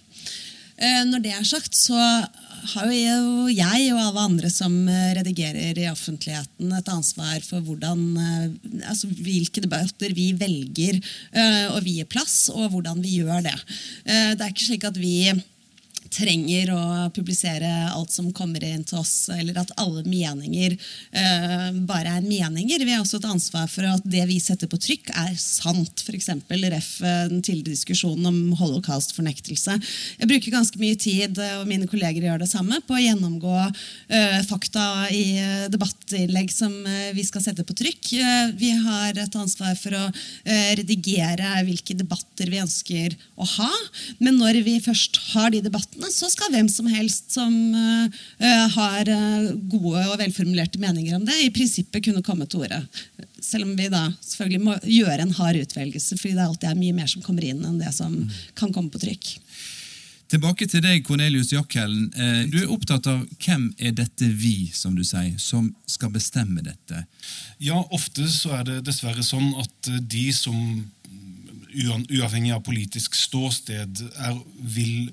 [0.75, 1.95] Når det er sagt, så
[2.73, 4.73] har jo jeg og alle andre som
[5.17, 8.05] redigerer i offentligheten, et ansvar for hvordan,
[8.85, 10.99] altså hvilke debatter vi velger
[11.71, 13.57] å vie plass, og hvordan vi gjør det.
[14.05, 15.33] Det er ikke slik at vi
[16.15, 16.81] trenger å
[17.15, 22.85] publisere alt som kommer inn til oss, eller at alle meninger uh, bare er meninger.
[22.85, 26.05] Vi har også et ansvar for at det vi setter på trykk, er sant.
[26.05, 26.29] F.eks.
[26.75, 26.89] ref.
[27.29, 29.77] den tidligere diskusjonen om holocaust-fornektelse.
[30.21, 33.55] Jeg bruker ganske mye tid, eh, og mine kolleger gjør det samme, på å gjennomgå
[33.65, 35.25] uh, fakta i
[35.73, 36.73] debattinnlegg som
[37.15, 38.11] vi skal sette på trykk.
[38.59, 40.03] vi har et ansvar for å
[40.45, 43.71] redigere hvilke debatter vi ønsker å ha.
[44.19, 49.09] Men når vi først har de debattene, så skal hvem som helst som uh, har
[49.09, 52.81] uh, gode og velformulerte meninger om det, i prinsippet kunne komme til orde.
[53.43, 56.97] Selv om vi da selvfølgelig må gjøre en hard utvelgelse, fordi det alltid er mye
[56.97, 58.17] mer som kommer inn enn det som
[58.57, 59.35] kan komme på trykk.
[60.33, 62.07] Tilbake til deg, Cornelius Jackhellen.
[62.49, 67.03] Du er opptatt av hvem er dette vi, som du sier, som skal bestemme dette?
[67.61, 70.57] Ja, ofte så er det dessverre sånn at de som
[71.75, 75.11] uavhengig av politisk ståsted er, vil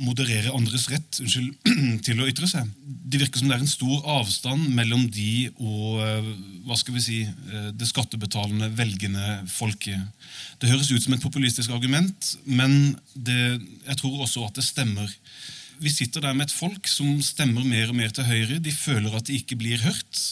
[0.00, 1.50] moderere andres rett unnskyld,
[2.06, 2.68] til å ytre seg.
[2.82, 6.30] Det virker som det er en stor avstand mellom de og eh,
[6.68, 10.28] hva skal vi si, eh, det skattebetalende, velgende folket.
[10.62, 13.40] Det høres ut som et populistisk argument, men det,
[13.88, 15.10] jeg tror også at det stemmer.
[15.80, 18.60] Vi sitter der med et folk som stemmer mer og mer til høyre.
[18.60, 20.24] De føler at de ikke blir hørt.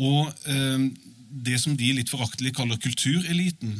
[0.00, 0.90] Og eh,
[1.30, 3.76] det som de litt foraktelig kaller kultureliten,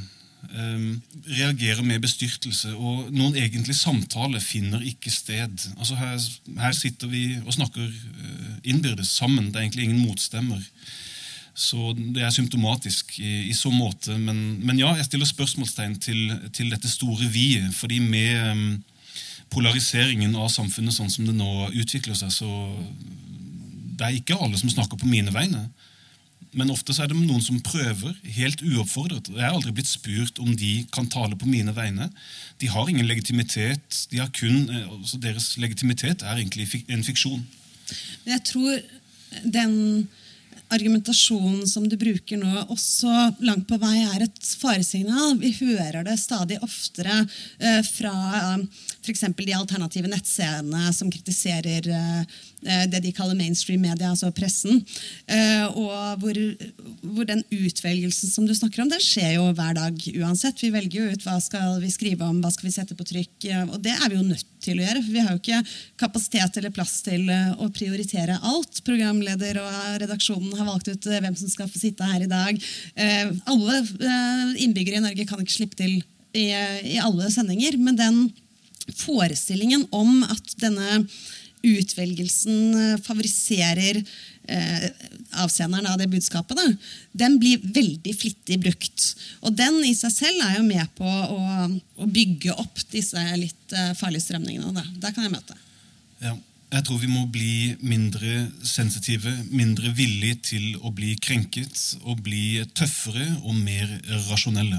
[1.31, 2.73] reagerer med bestyrtelse.
[2.77, 5.67] Og noen egentlig samtale finner ikke sted.
[5.77, 6.17] Altså her,
[6.61, 9.51] her sitter vi og snakker uh, innbyrdes sammen.
[9.51, 10.63] Det er egentlig ingen motstemmer.
[11.55, 14.17] Så det er symptomatisk i, i så måte.
[14.19, 16.23] Men, men, ja, jeg stiller spørsmålstegn til,
[16.57, 17.75] til dette store vi-et.
[17.75, 18.85] fordi med um,
[19.51, 22.51] polariseringen av samfunnet sånn som det nå utvikler seg, så
[23.99, 25.67] det er ikke alle som snakker på mine vegne.
[26.53, 29.31] Men ofte så er det noen som prøver, helt uoppfordret.
[29.31, 32.09] Jeg har aldri blitt spurt om de kan tale på mine vegne.
[32.59, 34.07] De har ingen legitimitet.
[34.11, 37.45] De har kun, eh, altså Deres legitimitet er egentlig en fiksjon.
[38.27, 38.81] Jeg tror
[39.45, 40.09] den
[40.71, 43.11] argumentasjonen som du bruker nå, også
[43.43, 45.35] langt på vei er et faresignal.
[45.41, 48.15] Vi hører det stadig oftere uh, fra
[48.55, 49.25] uh, f.eks.
[49.39, 51.91] de alternative nettscenene som kritiserer
[52.61, 54.83] det de kaller mainstream media, altså pressen.
[55.31, 56.41] Uh, og hvor,
[57.01, 60.61] hvor, den utvelgelsen som du snakker om, den skjer jo hver dag uansett.
[60.61, 63.49] Vi velger jo ut hva skal vi skrive om, hva skal vi sette på trykk.
[63.71, 65.03] og det er vi jo nødt til å gjøre.
[65.03, 65.63] for Vi har jo ikke
[66.01, 68.83] kapasitet eller plass til å prioritere alt.
[68.87, 72.61] Programleder og redaksjonen har valgt ut eh, hvem som skal få sitte her i dag.
[72.95, 76.01] Eh, alle eh, innbyggere i Norge kan ikke slippe til
[76.37, 76.47] i,
[76.95, 78.23] i alle sendinger, men den
[78.97, 81.03] forestillingen om at denne
[81.67, 84.87] utvelgelsen favoriserer eh,
[85.43, 86.67] avsenderen av det budskapet, da,
[87.13, 89.07] den blir veldig flittig brukt.
[89.45, 91.41] Og den i seg selv er jo med på å,
[92.01, 94.73] å bygge opp disse litt eh, farlige strømningene.
[94.77, 94.87] Da.
[95.07, 95.59] Der kan jeg møte.
[96.25, 96.37] Ja.
[96.71, 101.75] Jeg tror vi må bli mindre sensitive, mindre villige til å bli krenket,
[102.07, 103.91] og bli tøffere og mer
[104.29, 104.79] rasjonelle.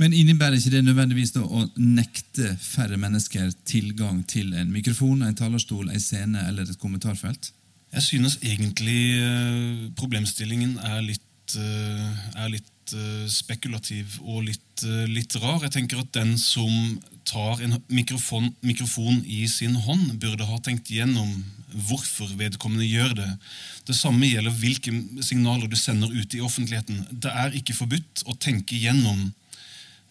[0.00, 5.90] Men innebærer ikke det nødvendigvis å nekte færre mennesker tilgang til en mikrofon, en talerstol,
[5.92, 7.52] en scene eller et kommentarfelt?
[7.92, 15.34] Jeg synes egentlig eh, problemstillingen er litt, eh, er litt eh, spekulativ og litt, litt,
[15.42, 15.62] rar.
[15.64, 20.90] Jeg tenker at Den som tar en mikrofon, mikrofon, i sin hånd, burde ha tenkt
[20.92, 21.32] gjennom
[21.88, 23.28] hvorfor vedkommende gjør det.
[23.88, 27.04] Det samme gjelder hvilke signaler du sender ut i offentligheten.
[27.10, 29.26] Det er ikke forbudt å tenke gjennom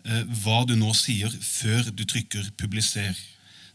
[0.05, 3.17] eh, hva du nå sier, før du trykker 'publiser'.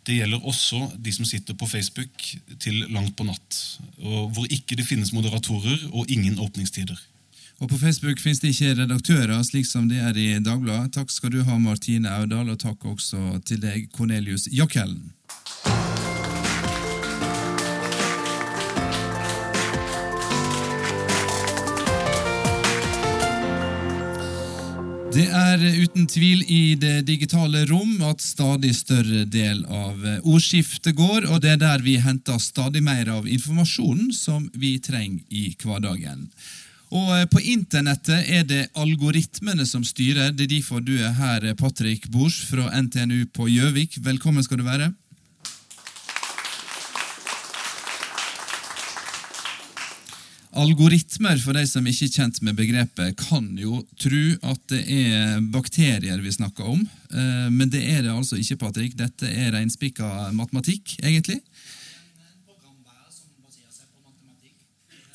[0.03, 2.25] Det gjelder også de som sitter på Facebook
[2.59, 3.59] til langt på natt,
[4.03, 6.99] hvor ikke det finnes moderatorer og ingen åpningstider.
[7.63, 10.97] Og På Facebook finnes det ikke redaktører, slik som det er i Dagbladet.
[10.97, 15.13] Takk skal du ha, Martine Audal, og takk også til deg, Cornelius Jakkellen.
[25.13, 31.31] Det er uten tvil i det digitale rom at stadig større del av ordskiftet går,
[31.31, 36.27] og det er der vi henter stadig mer av informasjonen som vi trenger i hverdagen.
[36.93, 40.33] Og eh, På internettet er det algoritmene som styrer.
[40.37, 43.97] Det er derfor du er her, Patrick Bors fra NTNU på Gjøvik.
[44.05, 44.93] Velkommen skal du være.
[50.53, 55.39] Algoritmer, for de som ikke er kjent med begrepet, kan jo tro at det er
[55.55, 56.83] bakterier vi snakker om.
[57.09, 58.99] Eh, men det er det altså ikke, Patrick.
[59.01, 61.41] Dette er reinspikka matematikk, egentlig.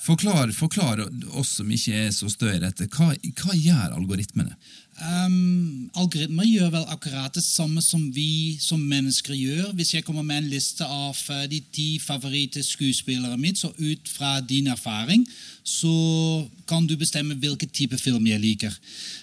[0.08, 1.02] Forklar, forklar,
[1.36, 2.86] oss som ikke er så stø i dette.
[2.94, 4.54] Hva, hva gjør algoritmene?
[4.98, 9.74] Um, algoritmer gjør vel akkurat det samme som vi som mennesker gjør.
[9.76, 14.40] Hvis jeg kommer med en liste av uh, de ti favorittskuespillerne mine, så ut fra
[14.40, 15.26] din erfaring,
[15.68, 15.92] så
[16.72, 18.78] kan du bestemme hvilken type film jeg liker.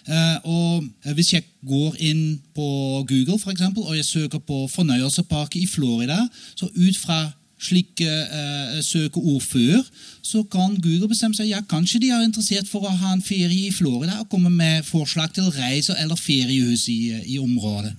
[0.05, 2.69] Uh, og uh, Hvis jeg går inn på
[3.09, 6.21] Google for eksempel, og jeg søker på fornøyelsespark i Florida,
[6.55, 7.25] så ut fra
[7.65, 9.83] slike eh, søkeord før,
[10.25, 13.69] så kan Google bestemme seg ja, kanskje de er interessert for å ha en ferie
[13.69, 17.01] i Florida og komme med forslag til reiser eller feriehus i,
[17.35, 17.95] i området.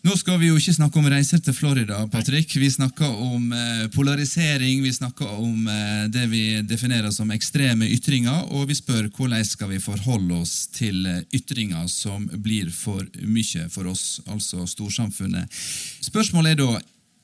[0.00, 2.54] Nå skal vi jo ikke snakke om reiser til Florida, Patrick.
[2.56, 8.46] Vi snakker om eh, polarisering, vi snakker om eh, det vi definerer som ekstreme ytringer,
[8.48, 13.66] og vi spør hvordan skal vi forholde oss til eh, ytringer som blir for mye
[13.68, 15.60] for oss, altså storsamfunnet.
[16.08, 16.80] Spørsmålet er da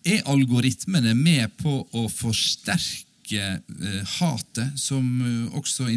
[0.06, 5.90] er algoritmene med på å forsterke eh, hatet som eh, også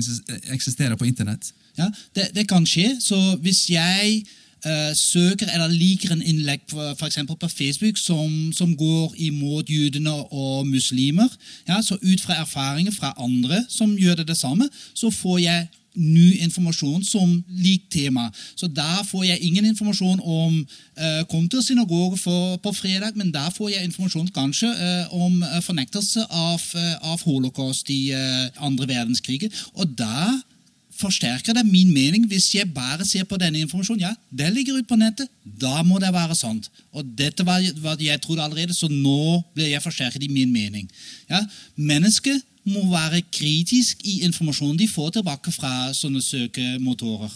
[0.51, 1.53] eksisterer på internett?
[1.77, 1.87] Ja,
[2.17, 2.95] det, det kan skje.
[3.03, 4.23] Så hvis jeg
[4.59, 7.17] Uh, søker eller liker en innlegg f.eks.
[7.29, 11.31] på Facebook som, som, går imot jødene og muslimer,
[11.63, 15.69] ja, så ut fra erfaringer fra andre som gjør det det samme, så får jeg
[15.95, 18.27] ny informasjon som likt tema.
[18.55, 22.17] Så der får jeg ingen informasjon om uh, Kom til synagoge
[22.63, 26.61] på fredag, men der får jeg informasjon kanskje uh, om uh, fornektelse av,
[27.01, 28.11] av holocaust i
[28.59, 29.49] andre verdenskrig.
[29.75, 30.39] Og da
[30.99, 34.03] forsterker det min mening hvis jeg bare ser på denne informasjonen.
[34.03, 35.31] Ja, det ligger ute på nettet.
[35.43, 36.69] Da må det være sant.
[36.91, 40.89] Og dette var hva jeg trodde allerede, så nå blir jeg forsterket i min mening.
[41.29, 41.41] Ja,
[41.75, 47.31] Mennesket må være kritisk i informasjonen de får tilbake fra sånne søkemotorer.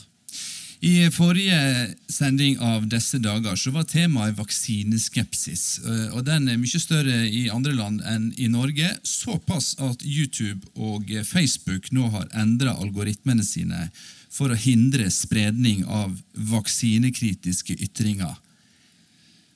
[0.84, 5.64] I forrige sending av disse dager så var temaet vaksineskepsis.
[5.80, 8.90] Eh, og Den er mye større i andre land enn i Norge.
[9.08, 13.88] Såpass at YouTube og Facebook nå har endra algoritmene sine
[14.34, 16.18] for å hindre spredning av
[16.52, 18.36] vaksinekritiske ytringer.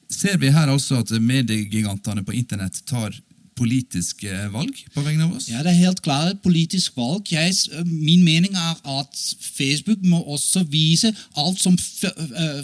[0.07, 3.11] Ser vi her altså at mediegigantene på internett tar
[3.57, 5.49] politiske valg på vegne av oss?
[5.51, 7.27] Ja, det er helt klart et politisk valg.
[7.31, 7.55] Jeg,
[7.85, 11.77] min mening er at Facebook må også vise alt som,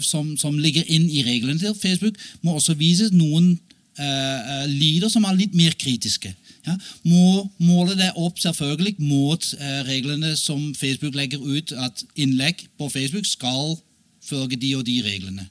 [0.04, 3.56] som, som ligger inn i reglene til Facebook, må også vise noen
[3.98, 6.32] uh, lyder som er litt mer kritiske.
[6.64, 12.66] Ja, må måle det opp selvfølgelig mot uh, reglene som Facebook legger ut, at innlegg
[12.78, 13.76] på Facebook skal
[14.24, 15.48] følge de og de reglene.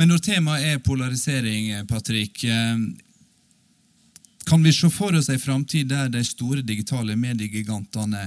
[0.00, 2.40] Men når temaet er polarisering, Patrick,
[4.50, 8.22] kan vi se for oss en framtid der de store digitale mediegigantene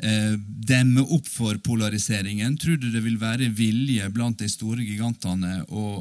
[0.00, 2.56] eh, demmer opp for polariseringen?
[2.56, 6.00] Tror du det vil være vilje blant de store gigantene å,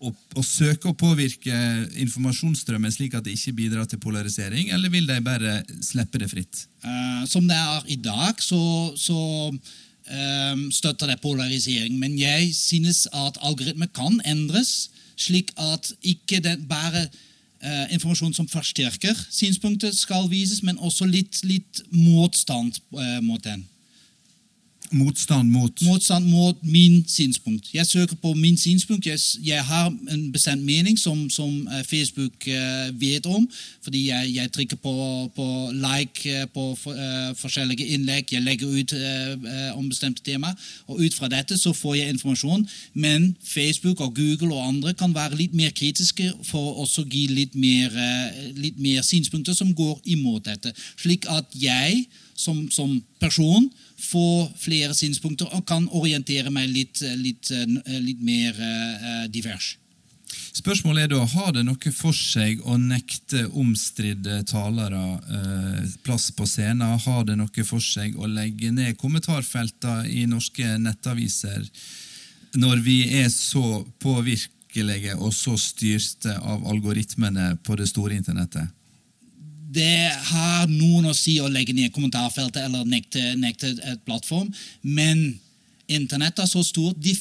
[0.00, 1.58] å, å søke å påvirke
[2.06, 6.64] informasjonsstrømmen slik at det ikke bidrar til polarisering, eller vil de bare slippe det fritt?
[6.86, 8.62] Uh, som det er i dag, så,
[8.96, 9.20] så
[9.52, 12.00] um, støtter det polarisering.
[12.00, 14.88] Men jeg synes at algoritmer kan endres,
[15.20, 17.10] slik at ikke det bare
[17.64, 23.64] uh, informasjon som forsterker synspunktet, skal vises, men også litt, litt motstand eh, mot den.
[24.92, 27.68] Motstand mot Motstand mot min synspunkt.
[27.74, 29.06] Jeg søker på min synspunkt.
[29.06, 33.48] Jeg, jeg har en bestemt mening som, som uh, Facebook uh, vet om.
[33.82, 34.94] Fordi jeg, jeg trykker på,
[35.36, 36.94] på like uh, på for,
[37.40, 38.32] forskjellige innlegg.
[38.32, 38.94] Jeg legger ut
[39.74, 40.54] om bestemte tema.
[40.86, 42.68] Og ut fra dette så får jeg informasjon.
[42.94, 47.54] Men Facebook og Google og andre kan være litt mer kritiske for å gi litt
[47.54, 47.92] mer,
[48.56, 50.72] litt mer synspunkter som går imot dette.
[50.96, 52.06] Slik at jeg
[52.38, 53.66] som, som person
[54.08, 58.56] få flere synspunkter og kan orientere meg litt, litt, litt mer
[59.28, 59.76] divers.
[60.58, 65.02] Spørsmålet er da, Har det noe for seg å nekte omstridte talere
[65.36, 66.98] eh, plass på scenen?
[67.04, 71.68] Har det noe for seg å legge ned kommentarfeltene i norske nettaviser
[72.58, 78.77] når vi er så påvirkelige og så styrte av algoritmene på det store internettet?
[79.74, 84.48] Det har noen å si å legge ned kommentarfeltet eller nekte, nekte et plattform,
[84.82, 85.38] men
[85.88, 86.98] Internett er så stort.
[87.00, 87.14] De,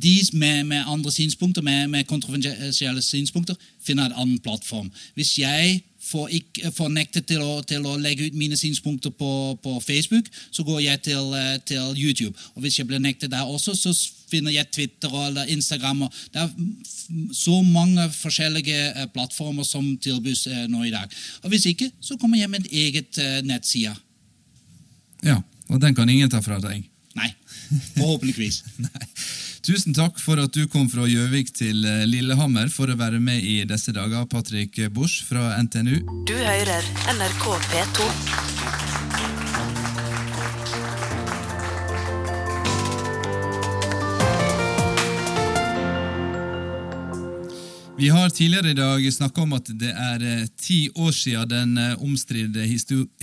[0.00, 4.88] de med, med, andre synspunkter, med, med kontroversielle synspunkter, finner en annen plattform.
[5.14, 9.30] Hvis jeg får, ikke, får nektet til å, til å, legge ut mine synspunkter på,
[9.60, 12.32] på Facebook, så går jeg til, eh, til, YouTube.
[12.54, 13.92] Og hvis jeg blir nektet der også, så
[14.34, 16.04] finner jeg Twitter eller Instagram.
[16.34, 16.50] Det er
[17.34, 21.12] så mange forskjellige eh, plattformer som tilbys eh, nå i dag.
[21.44, 23.94] Og Hvis ikke, så kommer jeg med en eget eh, nettside.
[25.24, 26.84] Ja, og den kan ingen ta fra deg?
[27.14, 27.30] Nei.
[27.94, 28.62] Forhåpentligvis.
[28.86, 29.10] Nei.
[29.64, 33.62] Tusen takk for at du kom fra Gjøvik til Lillehammer for å være med i
[33.68, 36.02] disse dager, Patrick Bosch fra NTNU.
[36.28, 38.83] Du hører NRK P2.
[48.04, 51.78] Vi har tidligere i dag snakka om at det er eh, ti år siden den
[51.80, 52.66] eh, omstridte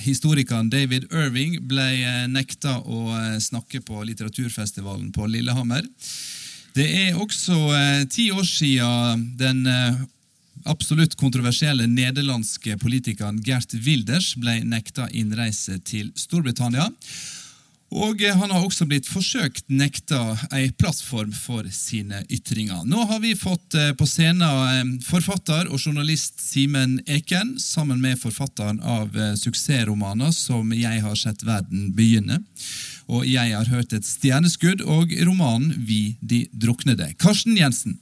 [0.01, 5.85] historikeren David Irving ble eh, nekta å snakke på litteraturfestivalen på Lillehammer.
[6.73, 7.59] Det er også
[8.09, 9.61] ti år siden den
[10.65, 16.89] absolutt kontroversielle nederlandske politikeren Gert Wilders ble nekta innreise til Storbritannia.
[17.91, 22.85] Og han har også blitt forsøkt nekta ei plattform for sine ytringer.
[22.87, 28.21] Nå har vi fått eh, på scenen eh, forfatter og journalist Simen Eken sammen med
[28.21, 32.39] forfatteren av eh, suksessromaner som Jeg har sett verden begynne.
[33.11, 37.11] Og Jeg har hørt et stjerneskudd og romanen Vi de druknede.
[37.19, 37.99] Karsten Jensen.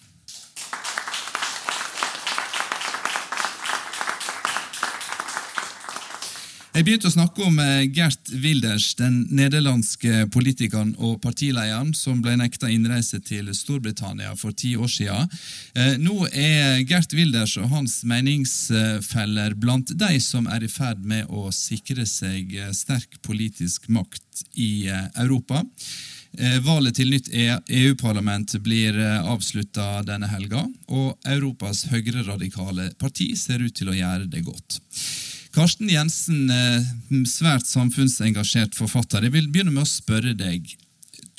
[6.70, 12.36] Jeg begynte å snakke om eh, Gert Wilders, den nederlandske politikeren og partilederen som ble
[12.38, 15.32] nekta innreise til Storbritannia for ti år siden.
[15.74, 21.26] Eh, nå er Gert Wilders og hans meningsfeller blant de som er i ferd med
[21.34, 25.64] å sikre seg eh, sterk politisk makt i Europa.
[26.62, 30.62] Valget til nytt EU-parlament e blir avslutta denne helga,
[30.94, 34.78] og Europas høyreradikale parti ser ut til å gjøre det godt.
[35.56, 36.90] Karsten Jensen, eh,
[37.26, 39.26] svært samfunnsengasjert forfatter.
[39.26, 40.76] Jeg vil begynne med å spørre deg.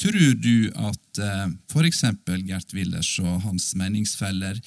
[0.01, 2.03] Tror du at eh, f.eks.
[2.49, 4.59] Gert Willers og hans meningsfeller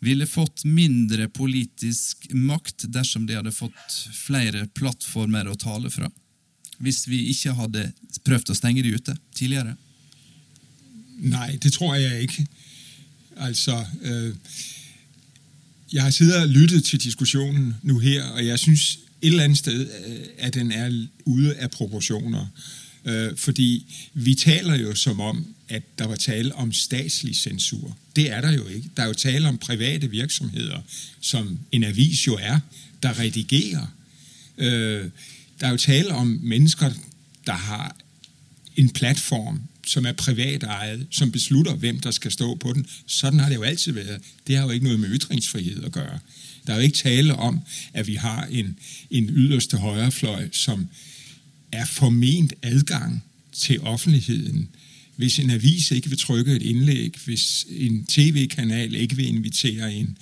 [0.00, 6.10] ville fått mindre politisk makt dersom de hadde fått flere plattformer å tale fra?
[6.80, 7.90] Hvis vi ikke hadde
[8.26, 9.76] prøvd å stenge de ute tidligere?
[11.20, 12.46] Nei, det tror jeg ikke.
[13.38, 14.34] Altså øh
[15.92, 19.58] jeg har siddet og lyttet til diskussionen nu her, og jeg synes et eller andet
[19.58, 22.46] sted, øh, at den er ude af proportioner.
[23.04, 27.96] Øh, fordi vi taler jo som om, at der var tale om statslig censur.
[28.16, 28.90] Det er der jo ikke.
[28.96, 30.80] Der er jo tale om private virksomheder,
[31.20, 32.60] som en avis jo er,
[33.02, 33.86] der redigerer.
[34.58, 35.04] Øh,
[35.60, 36.90] der er jo tale om mennesker,
[37.46, 37.96] der har
[38.76, 39.60] en platform,
[39.90, 42.86] som er privatejet, som beslutter, hvem der skal stå på den.
[43.06, 44.20] Sådan har det jo altid været.
[44.46, 46.18] Det har jo ikke noget med ytringsfrihed at gøre.
[46.66, 47.60] Der er jo ikke tale om,
[47.92, 48.78] at vi har en,
[49.10, 50.88] en yderste højrefløj, som
[51.72, 54.68] er forment adgang til offentligheden.
[55.16, 60.18] Hvis en avis ikke vil trykke et indlæg, hvis en tv-kanal ikke vil invitere en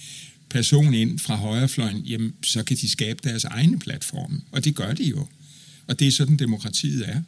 [0.51, 4.41] person ind fra højrefløjen, jamen, så kan de skabe deres egne platforme.
[4.51, 5.27] Og det gør de jo.
[5.87, 7.23] Og det er sådan, demokratiet er.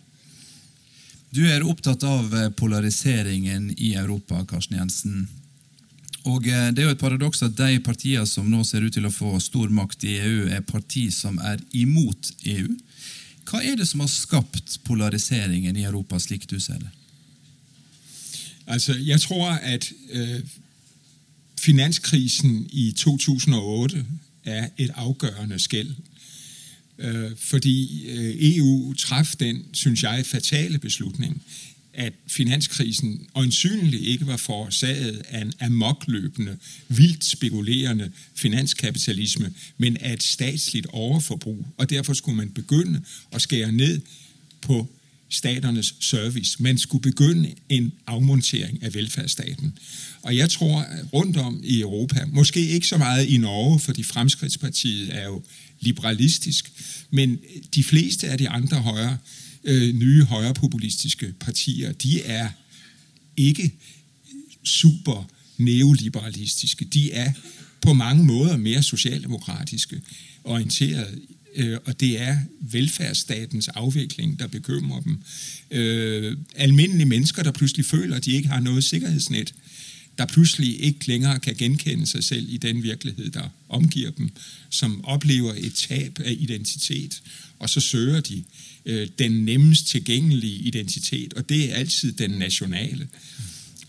[1.31, 5.28] Du er opptatt av eh, polariseringen i Europa, Karsten Jensen.
[6.26, 9.07] Og eh, Det er jo et paradoks at de partiene som nå ser ut til
[9.07, 12.74] å få stor makt i EU, er parti som er imot EU.
[13.47, 16.91] Hva er det som har skapt polariseringen i Europa, slik du ser det?
[18.66, 20.41] Altså, Jeg tror at øh,
[21.59, 24.05] finanskrisen i 2008
[24.45, 25.95] er et avgjørende skæld.
[27.01, 31.42] Øh, fordi øh, EU traf den, synes jeg, fatale beslutning,
[31.94, 36.57] at finanskrisen øjensynligt ikke var forårsaget af en amokløbende,
[36.88, 41.66] vildt spekulerende finanskapitalisme, men af et statsligt overforbrug.
[41.76, 44.01] Og derfor skulle man begynde at skære ned
[44.61, 44.88] på
[45.28, 46.62] staternes service.
[46.62, 49.78] Man skulle begynde en afmontering af velfærdsstaten.
[50.22, 54.03] Og jeg tror at rundt om i Europa, måske ikke så meget i Norge, fordi
[54.03, 55.42] Fremskridspartiet er jo
[55.81, 56.72] liberalistisk,
[57.11, 57.39] men
[57.74, 59.18] de fleste af de andre højre,
[59.64, 62.49] øh, nye højrepopulistiske partier, de er
[63.37, 63.74] ikke
[64.64, 66.85] super neoliberalistiske.
[66.85, 67.33] De er
[67.81, 70.01] på mange måder mere socialdemokratiske
[70.45, 71.18] orienteret
[71.57, 75.22] Øh, og det er velfærdsstatens afvikling, der bekymrer dem.
[75.70, 79.55] Øh, almindelige mennesker, der pludselig føler, at de ikke har noget sikkerhedsnet,
[80.21, 84.31] der pludselig ikke længere kan genkende sig selv i den virkelighed, der omgiver dem,
[84.71, 87.23] som oplever et tab af identitet,
[87.59, 88.45] og så søger de
[88.87, 93.09] øh, den nemmest tilgængelige identitet, og det er altid den nationale.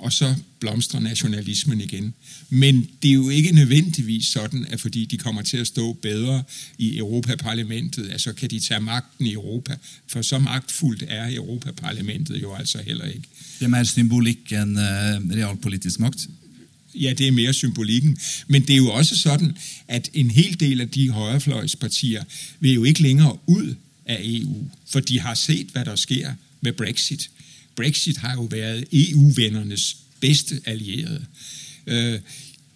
[0.01, 2.13] Og så blomstrer nationalismen igen.
[2.49, 6.43] Men det er jo ikke nødvendigvis sådan, at fordi de kommer til at stå bedre
[6.77, 9.75] i Europaparlamentet, at så kan de tage magten i Europa.
[10.07, 13.27] For så magtfuldt er Europaparlamentet jo altså heller ikke.
[13.59, 16.27] Det er mer symbolikk enn uh, realpolitisk makt?
[16.95, 18.17] Ja, det er mere symbolikken.
[18.47, 22.23] Men det er jo også sådan, at en hel del af de højrefløjspartier
[22.59, 23.75] vil jo ikke længere ud
[24.05, 27.29] af EU, for de har set, hvad der sker med Brexit.
[27.75, 31.25] Brexit har jo været EU-vennernes bedste allierede.
[31.87, 32.19] Øh,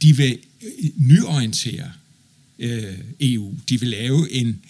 [0.02, 1.92] de vil øh, nyorientere
[2.60, 3.54] øh, EU.
[3.70, 4.62] De vil lave en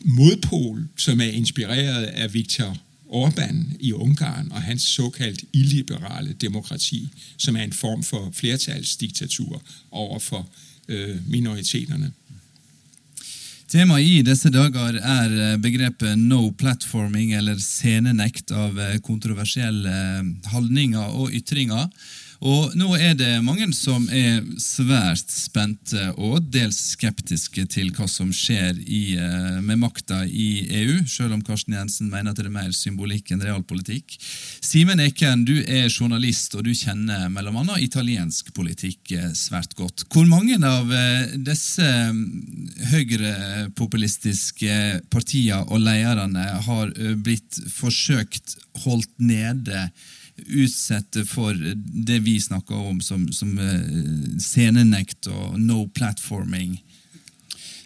[0.00, 2.78] modpol, som er inspireret af Viktor
[3.08, 10.18] Orbán i Ungarn og hans såkaldt illiberale demokrati, som er en form for flertalsdiktatur over
[10.18, 10.50] for
[11.26, 12.12] minoriteterne.
[13.74, 19.94] Temaet i disse dager er begrepet no platforming, eller scenenekt av kontroversielle
[20.52, 21.88] holdninger og ytringer.
[22.44, 28.32] Og nå er det mange som er svært spente og dels skeptiske til hva som
[28.36, 32.52] skjer i, eh, med makta i EU, selv om Karsten Jensen mener at det er
[32.52, 34.18] mer symbolikk enn realpolitikk.
[34.60, 37.78] Simen Eken, du er journalist, og du kjenner bl.a.
[37.80, 40.04] italiensk politikk eh, svært godt.
[40.12, 46.92] Hvor mange av eh, disse mm, høyrepopulistiske partiene og lederne har
[47.24, 49.88] blitt forsøkt holdt nede?
[50.36, 56.74] Utsette for det vi snakker om som, som eh, scenenekt og no platforming?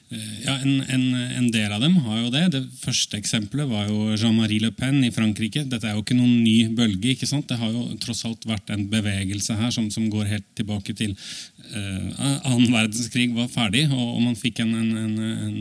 [0.08, 2.44] Eh, ja, en, en, en, del av dem har jo det.
[2.54, 5.66] Det første eksempelet var jo Jean-Marie Le Pen i Frankrike.
[5.68, 7.12] Dette er jo ikke noen ny bølge.
[7.12, 7.48] ikke sant?
[7.50, 11.12] Det har jo tross alt vært en bevegelse her som, som går helt tilbake til
[11.68, 15.56] annen verdenskrig var ferdig, og, man fikk en, en, en,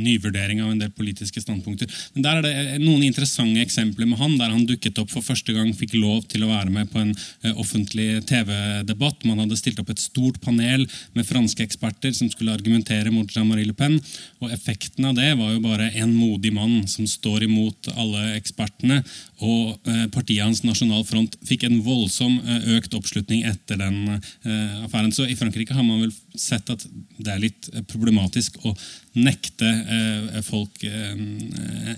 [0.00, 1.90] nyvurdering av en del politiske standpunkter.
[2.14, 5.54] Men der er det noen interessante eksempler med han, der han dukket opp for første
[5.56, 9.26] gang, fikk lov til å være med på en uh, offentlig TV-debatt.
[9.28, 10.86] Man hadde stilt opp et stort panel
[11.16, 13.98] med franske eksperter som skulle argumentere mot Jean-Marie Le Pen.
[14.40, 19.02] Og effekten av det var jo bare en modig mann som står imot alle ekspertene.
[19.44, 19.76] Og
[20.14, 22.38] partiet hans Nasjonal Front fikk en voldsom
[22.76, 24.18] økt oppslutning etter den
[24.84, 25.12] affæren.
[25.14, 26.84] Så i Frankrike har man vel sett at
[27.16, 28.74] det er litt problematisk å
[29.18, 31.14] nekte eh, folk eh,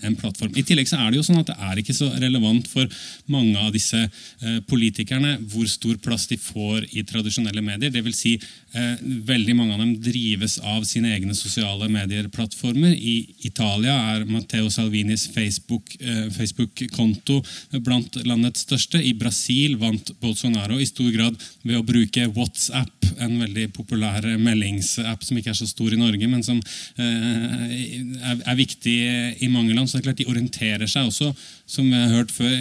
[0.02, 0.52] en plattform.
[0.56, 2.88] I tillegg så er det jo sånn at det er ikke så relevant for
[3.32, 7.92] mange av disse eh, politikerne hvor stor plass de får i tradisjonelle medier.
[7.92, 8.38] Det vil si,
[8.72, 12.94] veldig mange av dem drives av sine egne sosiale medier-plattformer.
[12.96, 18.96] I Italia er Matteo Salvinis Facebook-konto Facebook blant landets største.
[19.02, 21.36] I Brasil vant Bolsonaro i stor grad
[21.66, 26.30] ved å bruke WhatsApp, en veldig populær meldingsapp som ikke er så stor i Norge,
[26.30, 26.62] men som
[27.02, 28.94] er, viktig
[29.42, 29.88] i mange land.
[29.88, 31.32] så det er klart De orienterer seg også
[31.66, 32.52] som vi har hørt før,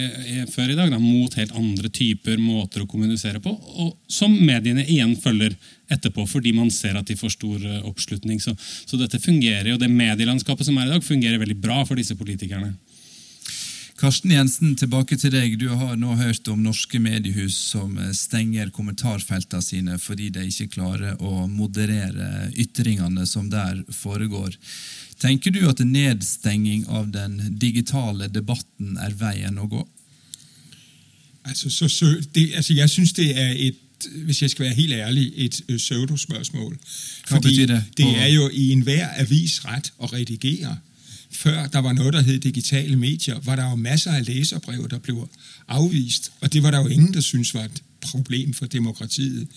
[0.52, 4.86] før i dag, da, mot helt andre typer måter å kommunisere på, og som mediene
[4.86, 5.56] igjen følger
[5.92, 8.40] etterpå, fordi man ser at de får stor eh, oppslutning.
[8.40, 12.00] Så, så dette fungerer, og det medielandskapet som er i dag, fungerer veldig bra for
[12.00, 12.72] disse politikerne.
[14.02, 15.52] Karsten Jensen, tilbake til deg.
[15.60, 20.72] Du har nå hørt om norske mediehus som eh, stenger kommentarfeltene sine fordi de ikke
[20.74, 24.56] klarer å moderere ytringene som der foregår.
[25.22, 29.86] Tenker du at nedstenging av den digitale debatten er veien å gå?
[31.46, 33.78] Altså, så, så det, altså jeg syns det er et
[34.26, 36.72] hvis jeg skal være helt ærlig, et pseudospørsmål.
[37.28, 40.80] Fordi det det er jo i enhver avis rett å redigere.
[41.42, 44.98] Før der var noe der hed digitale medier, var der jo masser av læserbrev der
[44.98, 45.14] ble
[45.68, 46.32] avvist.
[46.40, 49.48] Og det var der jo ingen der syntes var et problem for demokratiet.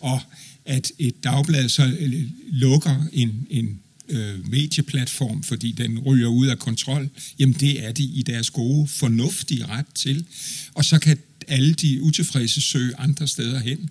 [0.00, 0.20] Og
[0.64, 6.56] at et dagblad så øh, lukker en, en øh, medieplatform fordi den ryger ut av
[6.56, 10.24] kontrol, jamen det er de i deres gode, fornuftige ret til.
[10.74, 11.18] Og så kan
[11.48, 13.90] alle de utilfredse søge andre steder hen.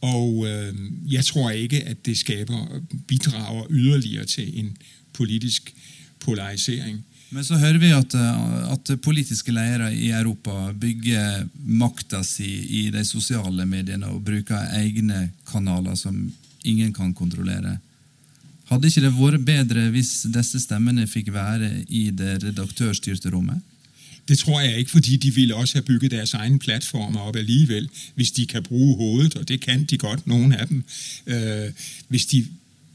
[0.00, 0.74] Og øh,
[1.08, 4.76] jeg tror ikke at det skaper bidrager yderligere til en
[5.12, 5.74] politisk
[6.20, 7.02] polarisering.
[7.30, 12.48] Men så hører vi at, eh, at politiske ledere i Europa bygger makta si
[12.80, 16.32] i de sosiale mediene og bruker egne kanaler som
[16.64, 17.78] ingen kan kontrollere.
[18.68, 23.60] Hadde ikke det vært bedre hvis disse stemmene fikk være i det redaktørstyrte rommet?
[24.28, 27.88] Det tror jeg ikke, fordi de ville også ha bygget deres egne plattformer op alligevel,
[28.14, 30.84] hvis de kan bruke hovedet, og det kan de godt, noen av dem.
[31.26, 31.72] Øh,
[32.08, 32.46] hvis de,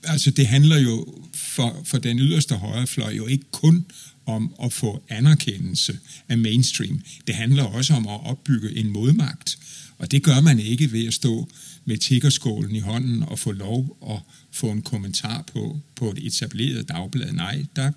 [0.04, 3.86] altså det handler jo for, for den yderste højrefløj jo ikke kun
[4.26, 6.00] om at få anerkendelse
[6.30, 7.02] af mainstream.
[7.28, 9.58] Det handler også om at opbygge en modmagt,
[9.98, 11.50] og det gør man ikke ved at stå
[11.86, 14.20] med tiggerskålen i hånden og få lov at
[14.52, 17.32] få en kommentar på, på et etableret dagblad.
[17.32, 17.92] Nej, der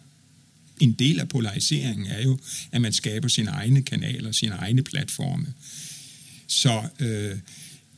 [0.80, 2.38] en del av polariseringen er jo
[2.72, 5.46] at man skaper sine egne kanaler, sine egne platforme.
[6.46, 7.38] Så øh,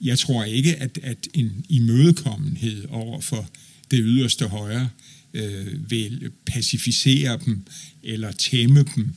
[0.01, 3.49] jeg tror ikke at, at en imødekommenhet over for
[3.91, 4.89] det yderste højre
[5.34, 7.62] øh, vil pacificere dem
[8.03, 9.14] eller tæmme dem,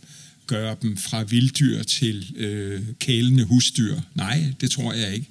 [0.47, 3.99] gøre dem fra vilddyr til øh, kælende husdyr.
[4.15, 5.27] Nej, det tror jeg ikke.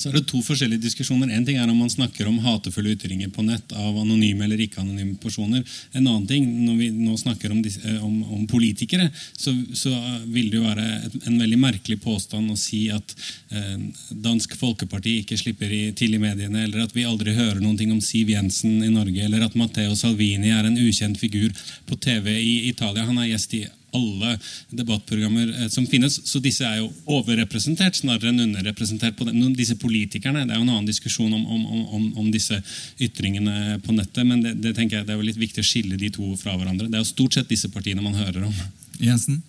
[0.00, 1.28] Så er det to forskjellige diskusjoner.
[1.28, 5.18] En ting er om man snakker om hatefulle ytringer på nett av anonyme eller ikke-anonyme
[5.20, 5.60] personer.
[5.92, 9.92] En annen ting, når vi nå snakker om, eh, om, om politikere, så, så
[10.24, 10.86] vil det jo være
[11.26, 13.12] en veldig merkelig påstand å si at
[13.52, 13.76] eh,
[14.24, 17.92] Dansk Folkeparti ikke slipper i, til i mediene, eller at vi aldri hører noen ting
[17.92, 21.52] om Siv Jensen i Norge, eller at Matteo Salvini er en ukjent figur
[21.90, 23.04] på TV i Italia.
[23.04, 23.66] Han er gjest i
[23.96, 24.36] alle
[24.70, 26.20] debattprogrammer eh, som finnes.
[26.26, 29.16] Så disse er jo overrepresentert snarere enn underrepresentert.
[29.16, 29.54] på den.
[29.56, 32.62] Disse politikerne, Det er jo en annen diskusjon om, om, om, om disse
[33.00, 35.96] ytringene på nettet, men det, det tenker jeg det er jo litt viktig å skille
[35.96, 36.88] de to fra hverandre.
[36.88, 38.54] Det er jo stort sett disse partiene man hører om.
[39.00, 39.42] Jensen?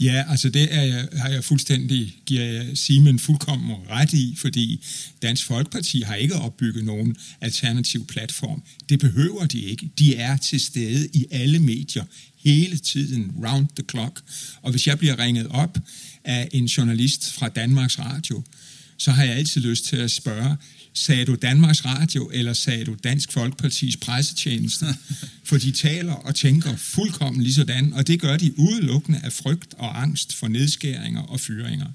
[0.00, 4.84] Ja, altså det er jeg, har jeg fuldstændig, giver jeg Simen fuldkommen ret i, fordi
[5.22, 8.62] Dansk Folkeparti har ikke opbygget nogen alternativ platform.
[8.88, 9.90] Det behøver de ikke.
[9.98, 12.04] De er til stede i alle medier
[12.36, 14.20] hele tiden, round the clock.
[14.62, 15.78] Og hvis jeg bliver ringet op
[16.24, 18.42] af en journalist fra Danmarks Radio,
[19.00, 20.56] så har jeg altid lyst til at spørge,
[20.94, 24.86] sagde du Danmarks Radio, eller sagde du Dansk Folkepartis pressetjeneste?
[25.48, 29.74] For de taler og tænker fuldkommen lige sådan, og det gør de udelukkende af frygt
[29.78, 31.86] og angst for nedskæringer og fyringer.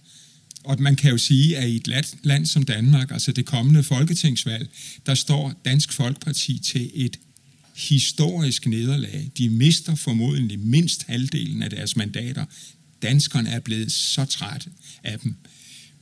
[0.64, 1.88] Og man kan jo sige, at i et
[2.24, 4.70] land- som Danmark, altså det kommende folketingsvalg,
[5.06, 7.20] der står Dansk Folkeparti til et
[7.76, 9.32] historisk nederlag.
[9.38, 12.46] De mister formodentlig mindst halvdelen af deres mandater.
[13.02, 14.70] Danskerne er blevet så trætte
[15.04, 15.36] af dem.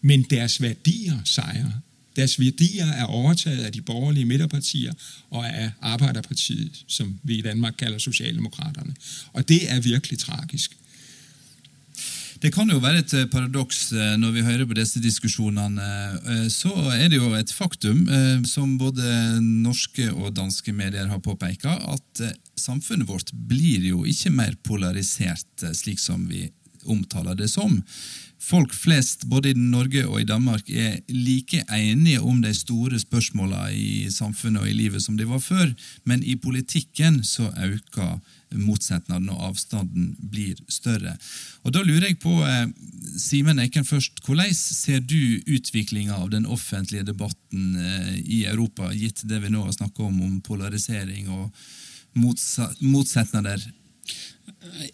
[0.03, 1.71] Men deres værdier sejrer.
[2.15, 4.93] Deres værdier er overtaget af de borgerlige midterpartier
[5.29, 8.93] og af Arbejderpartiet, som vi i Danmark kalder Socialdemokraterne.
[9.33, 10.77] Og det er virkelig tragisk.
[12.43, 15.85] Det kan jo være et eh, paradoks eh, når vi hører på disse diskusjonene.
[16.27, 18.07] eh, Så er det jo et faktum,
[18.45, 24.59] som både norske og danske medier har påpekt, at samfunnet vårt blir jo ikke mer
[24.63, 26.49] polarisert slik som vi
[26.85, 27.79] omtaler det som.
[28.43, 33.71] Folk flest, både i Norge og i Danmark, er like enige om de store spørsmålene
[33.71, 35.69] i samfunnet og i livet som de var før,
[36.03, 38.17] men i politikken så øker
[38.59, 41.15] motsetnadene, og avstanden blir større.
[41.63, 42.67] Og Da lurer jeg på, eh,
[43.17, 49.23] Simen Eiken først, hvordan ser du utviklinga av den offentlige debatten eh, i Europa, gitt
[49.27, 51.51] det vi nå har snakket om, om polarisering og
[52.13, 53.63] motsetnader?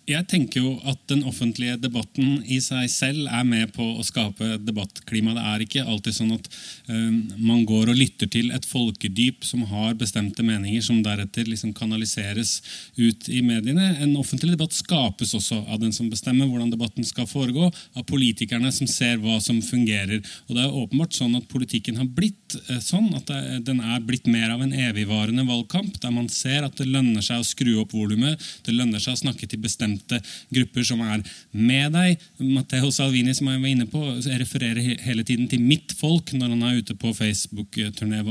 [0.10, 4.58] Jeg tenker jo at den offentlige debatten i seg selv er med på å skape
[4.66, 5.36] debattklima.
[5.38, 6.50] Det er ikke alltid sånn at
[6.90, 11.76] eh, man går og lytter til et folkedyp som har bestemte meninger, som deretter liksom
[11.78, 12.56] kanaliseres
[12.98, 13.92] ut i mediene.
[14.02, 18.74] En offentlig debatt skapes også av den som bestemmer hvordan debatten skal foregå, av politikerne
[18.74, 20.26] som ser hva som fungerer.
[20.50, 23.30] Og det er åpenbart sånn at politikken har blitt eh, sånn at
[23.66, 27.42] den er blitt mer av en evigvarende valgkamp, der man ser at det lønner seg
[27.42, 30.20] å skru opp volumet, det lønner seg å snakke snakke til bestemte
[30.52, 31.24] grupper som er
[31.54, 32.20] med deg.
[32.40, 34.02] Matteo Salvini som jeg var inne på,
[34.40, 38.24] refererer hele tiden til mitt folk når han er ute på Facebook-turné.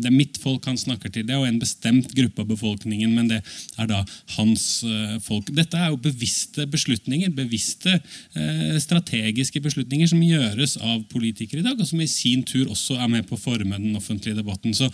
[0.00, 1.26] Det er mitt folk han snakker til.
[1.26, 3.42] Det er jo en bestemt gruppe av befolkningen, men det
[3.78, 4.04] er da
[4.36, 4.84] hans
[5.24, 5.50] folk.
[5.54, 8.00] Dette er jo bevisste beslutninger, bevisste
[8.80, 13.08] strategiske beslutninger som gjøres av politikere i dag, og som i sin tur også er
[13.08, 14.74] med på å forme den offentlige debatten.
[14.76, 14.90] Så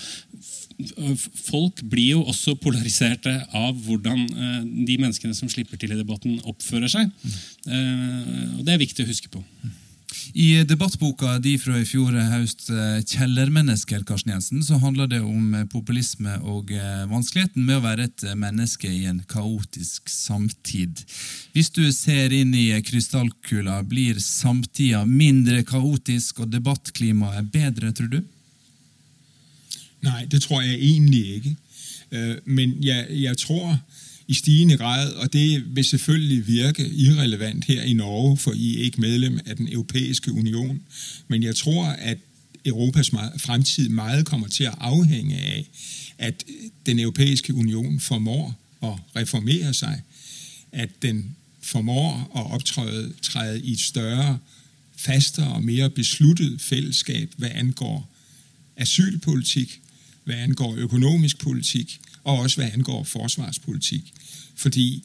[1.47, 4.59] folk blir jo også polariserte av hvordan eh,
[4.89, 7.11] de menneskene som slipper til i debatten, oppfører seg.
[7.69, 9.43] Eh, og Det er viktig å huske på.
[10.35, 15.67] I debattboka di fra i fjor høst, eh, 'Kjellermennesker', Karsten Jensen, så handler det om
[15.71, 16.71] populisme og
[17.11, 21.05] vanskeligheten med å være et menneske i en kaotisk samtid.
[21.53, 28.23] Hvis du ser inn i krystallkula, blir samtida mindre kaotisk og debattklimaet bedre, tror du?
[30.05, 31.57] Nej, det tror jeg egentlig ikke.
[32.13, 33.81] Øh, men jeg, jeg tror
[34.29, 38.85] i stigende grad, og det vil selvfølgelig virke irrelevant her i Norge, for I er
[38.85, 40.81] ikke medlem af den europæiske union,
[41.29, 42.19] men jeg tror, at
[42.65, 45.69] Europas fremtid meget kommer til at afhænge af,
[46.19, 46.45] at
[46.87, 50.03] den europæiske union formår at reformere sig,
[50.73, 54.39] at den formår at optræde træde i et større,
[54.97, 58.15] fastere og mere besluttet fællesskab, hvad angår
[58.77, 59.81] asylpolitik,
[60.25, 64.13] hvad angår økonomisk politik, og også hvad angår forsvarspolitik.
[64.57, 65.05] Fordi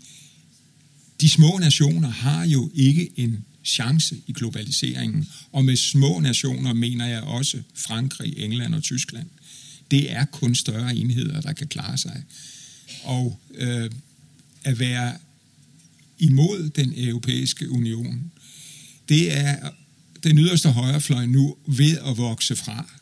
[1.22, 5.28] de små nationer har jo ikke en chance i globaliseringen.
[5.52, 9.28] Og med små nationer mener jeg også Frankrig, England og Tyskland.
[9.92, 12.24] Det er kun større enheder, der kan klare sig.
[13.04, 13.92] Og øh,
[14.64, 15.18] at være
[16.20, 18.32] imod den europæiske union,
[19.10, 19.70] det er
[20.24, 22.99] den yderste højrefløj nu ved at vokse fra.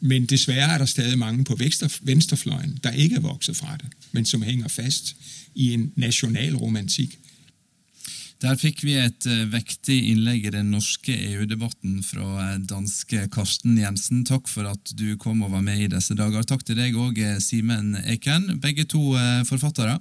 [0.00, 4.24] Men dessverre er der stadig mange på venstrefløjen, der ikke er vokset fra det, men
[4.24, 5.16] som henger fast
[5.54, 7.18] i en nasjonal romantikk.
[8.38, 13.80] Der fikk vi et uh, vektig innlegg i den norske EU-debatten fra uh, danske Karsten
[13.80, 14.22] Jensen.
[14.28, 16.46] Takk for at du kom og var med i disse dager.
[16.46, 19.10] Takk til deg òg, Simen Eken, begge to
[19.48, 19.98] forfattere.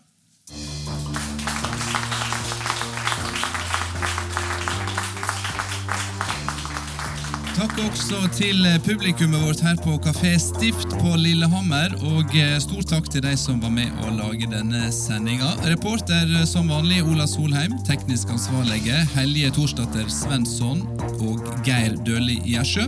[7.83, 11.93] Også til publikummet vårt her på Kafé Stift på Lillehammer.
[12.09, 15.51] Og eh, stor takk til de som var med å lage denne sendinga.
[15.67, 17.75] Reporter eh, som vanlig Ola Solheim.
[17.87, 20.81] Teknisk ansvarlige Helje Torsdatter Svensson
[21.21, 22.87] og Geir Døli Gjersjø.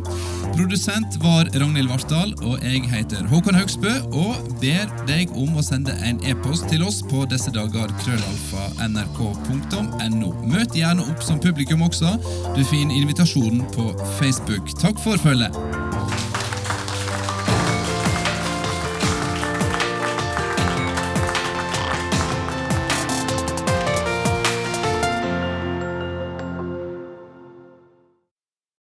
[0.55, 5.93] Produsent var Ragnhild Vartdal, og jeg heter Håkon Haugsbø og ber deg om å sende
[6.07, 10.33] en e-post til oss på disse dager krøllalfa nrk.no.
[10.49, 12.15] Møt gjerne opp som publikum også.
[12.57, 14.73] Du finner invitasjonen på Facebook.
[14.79, 15.88] Takk for følget.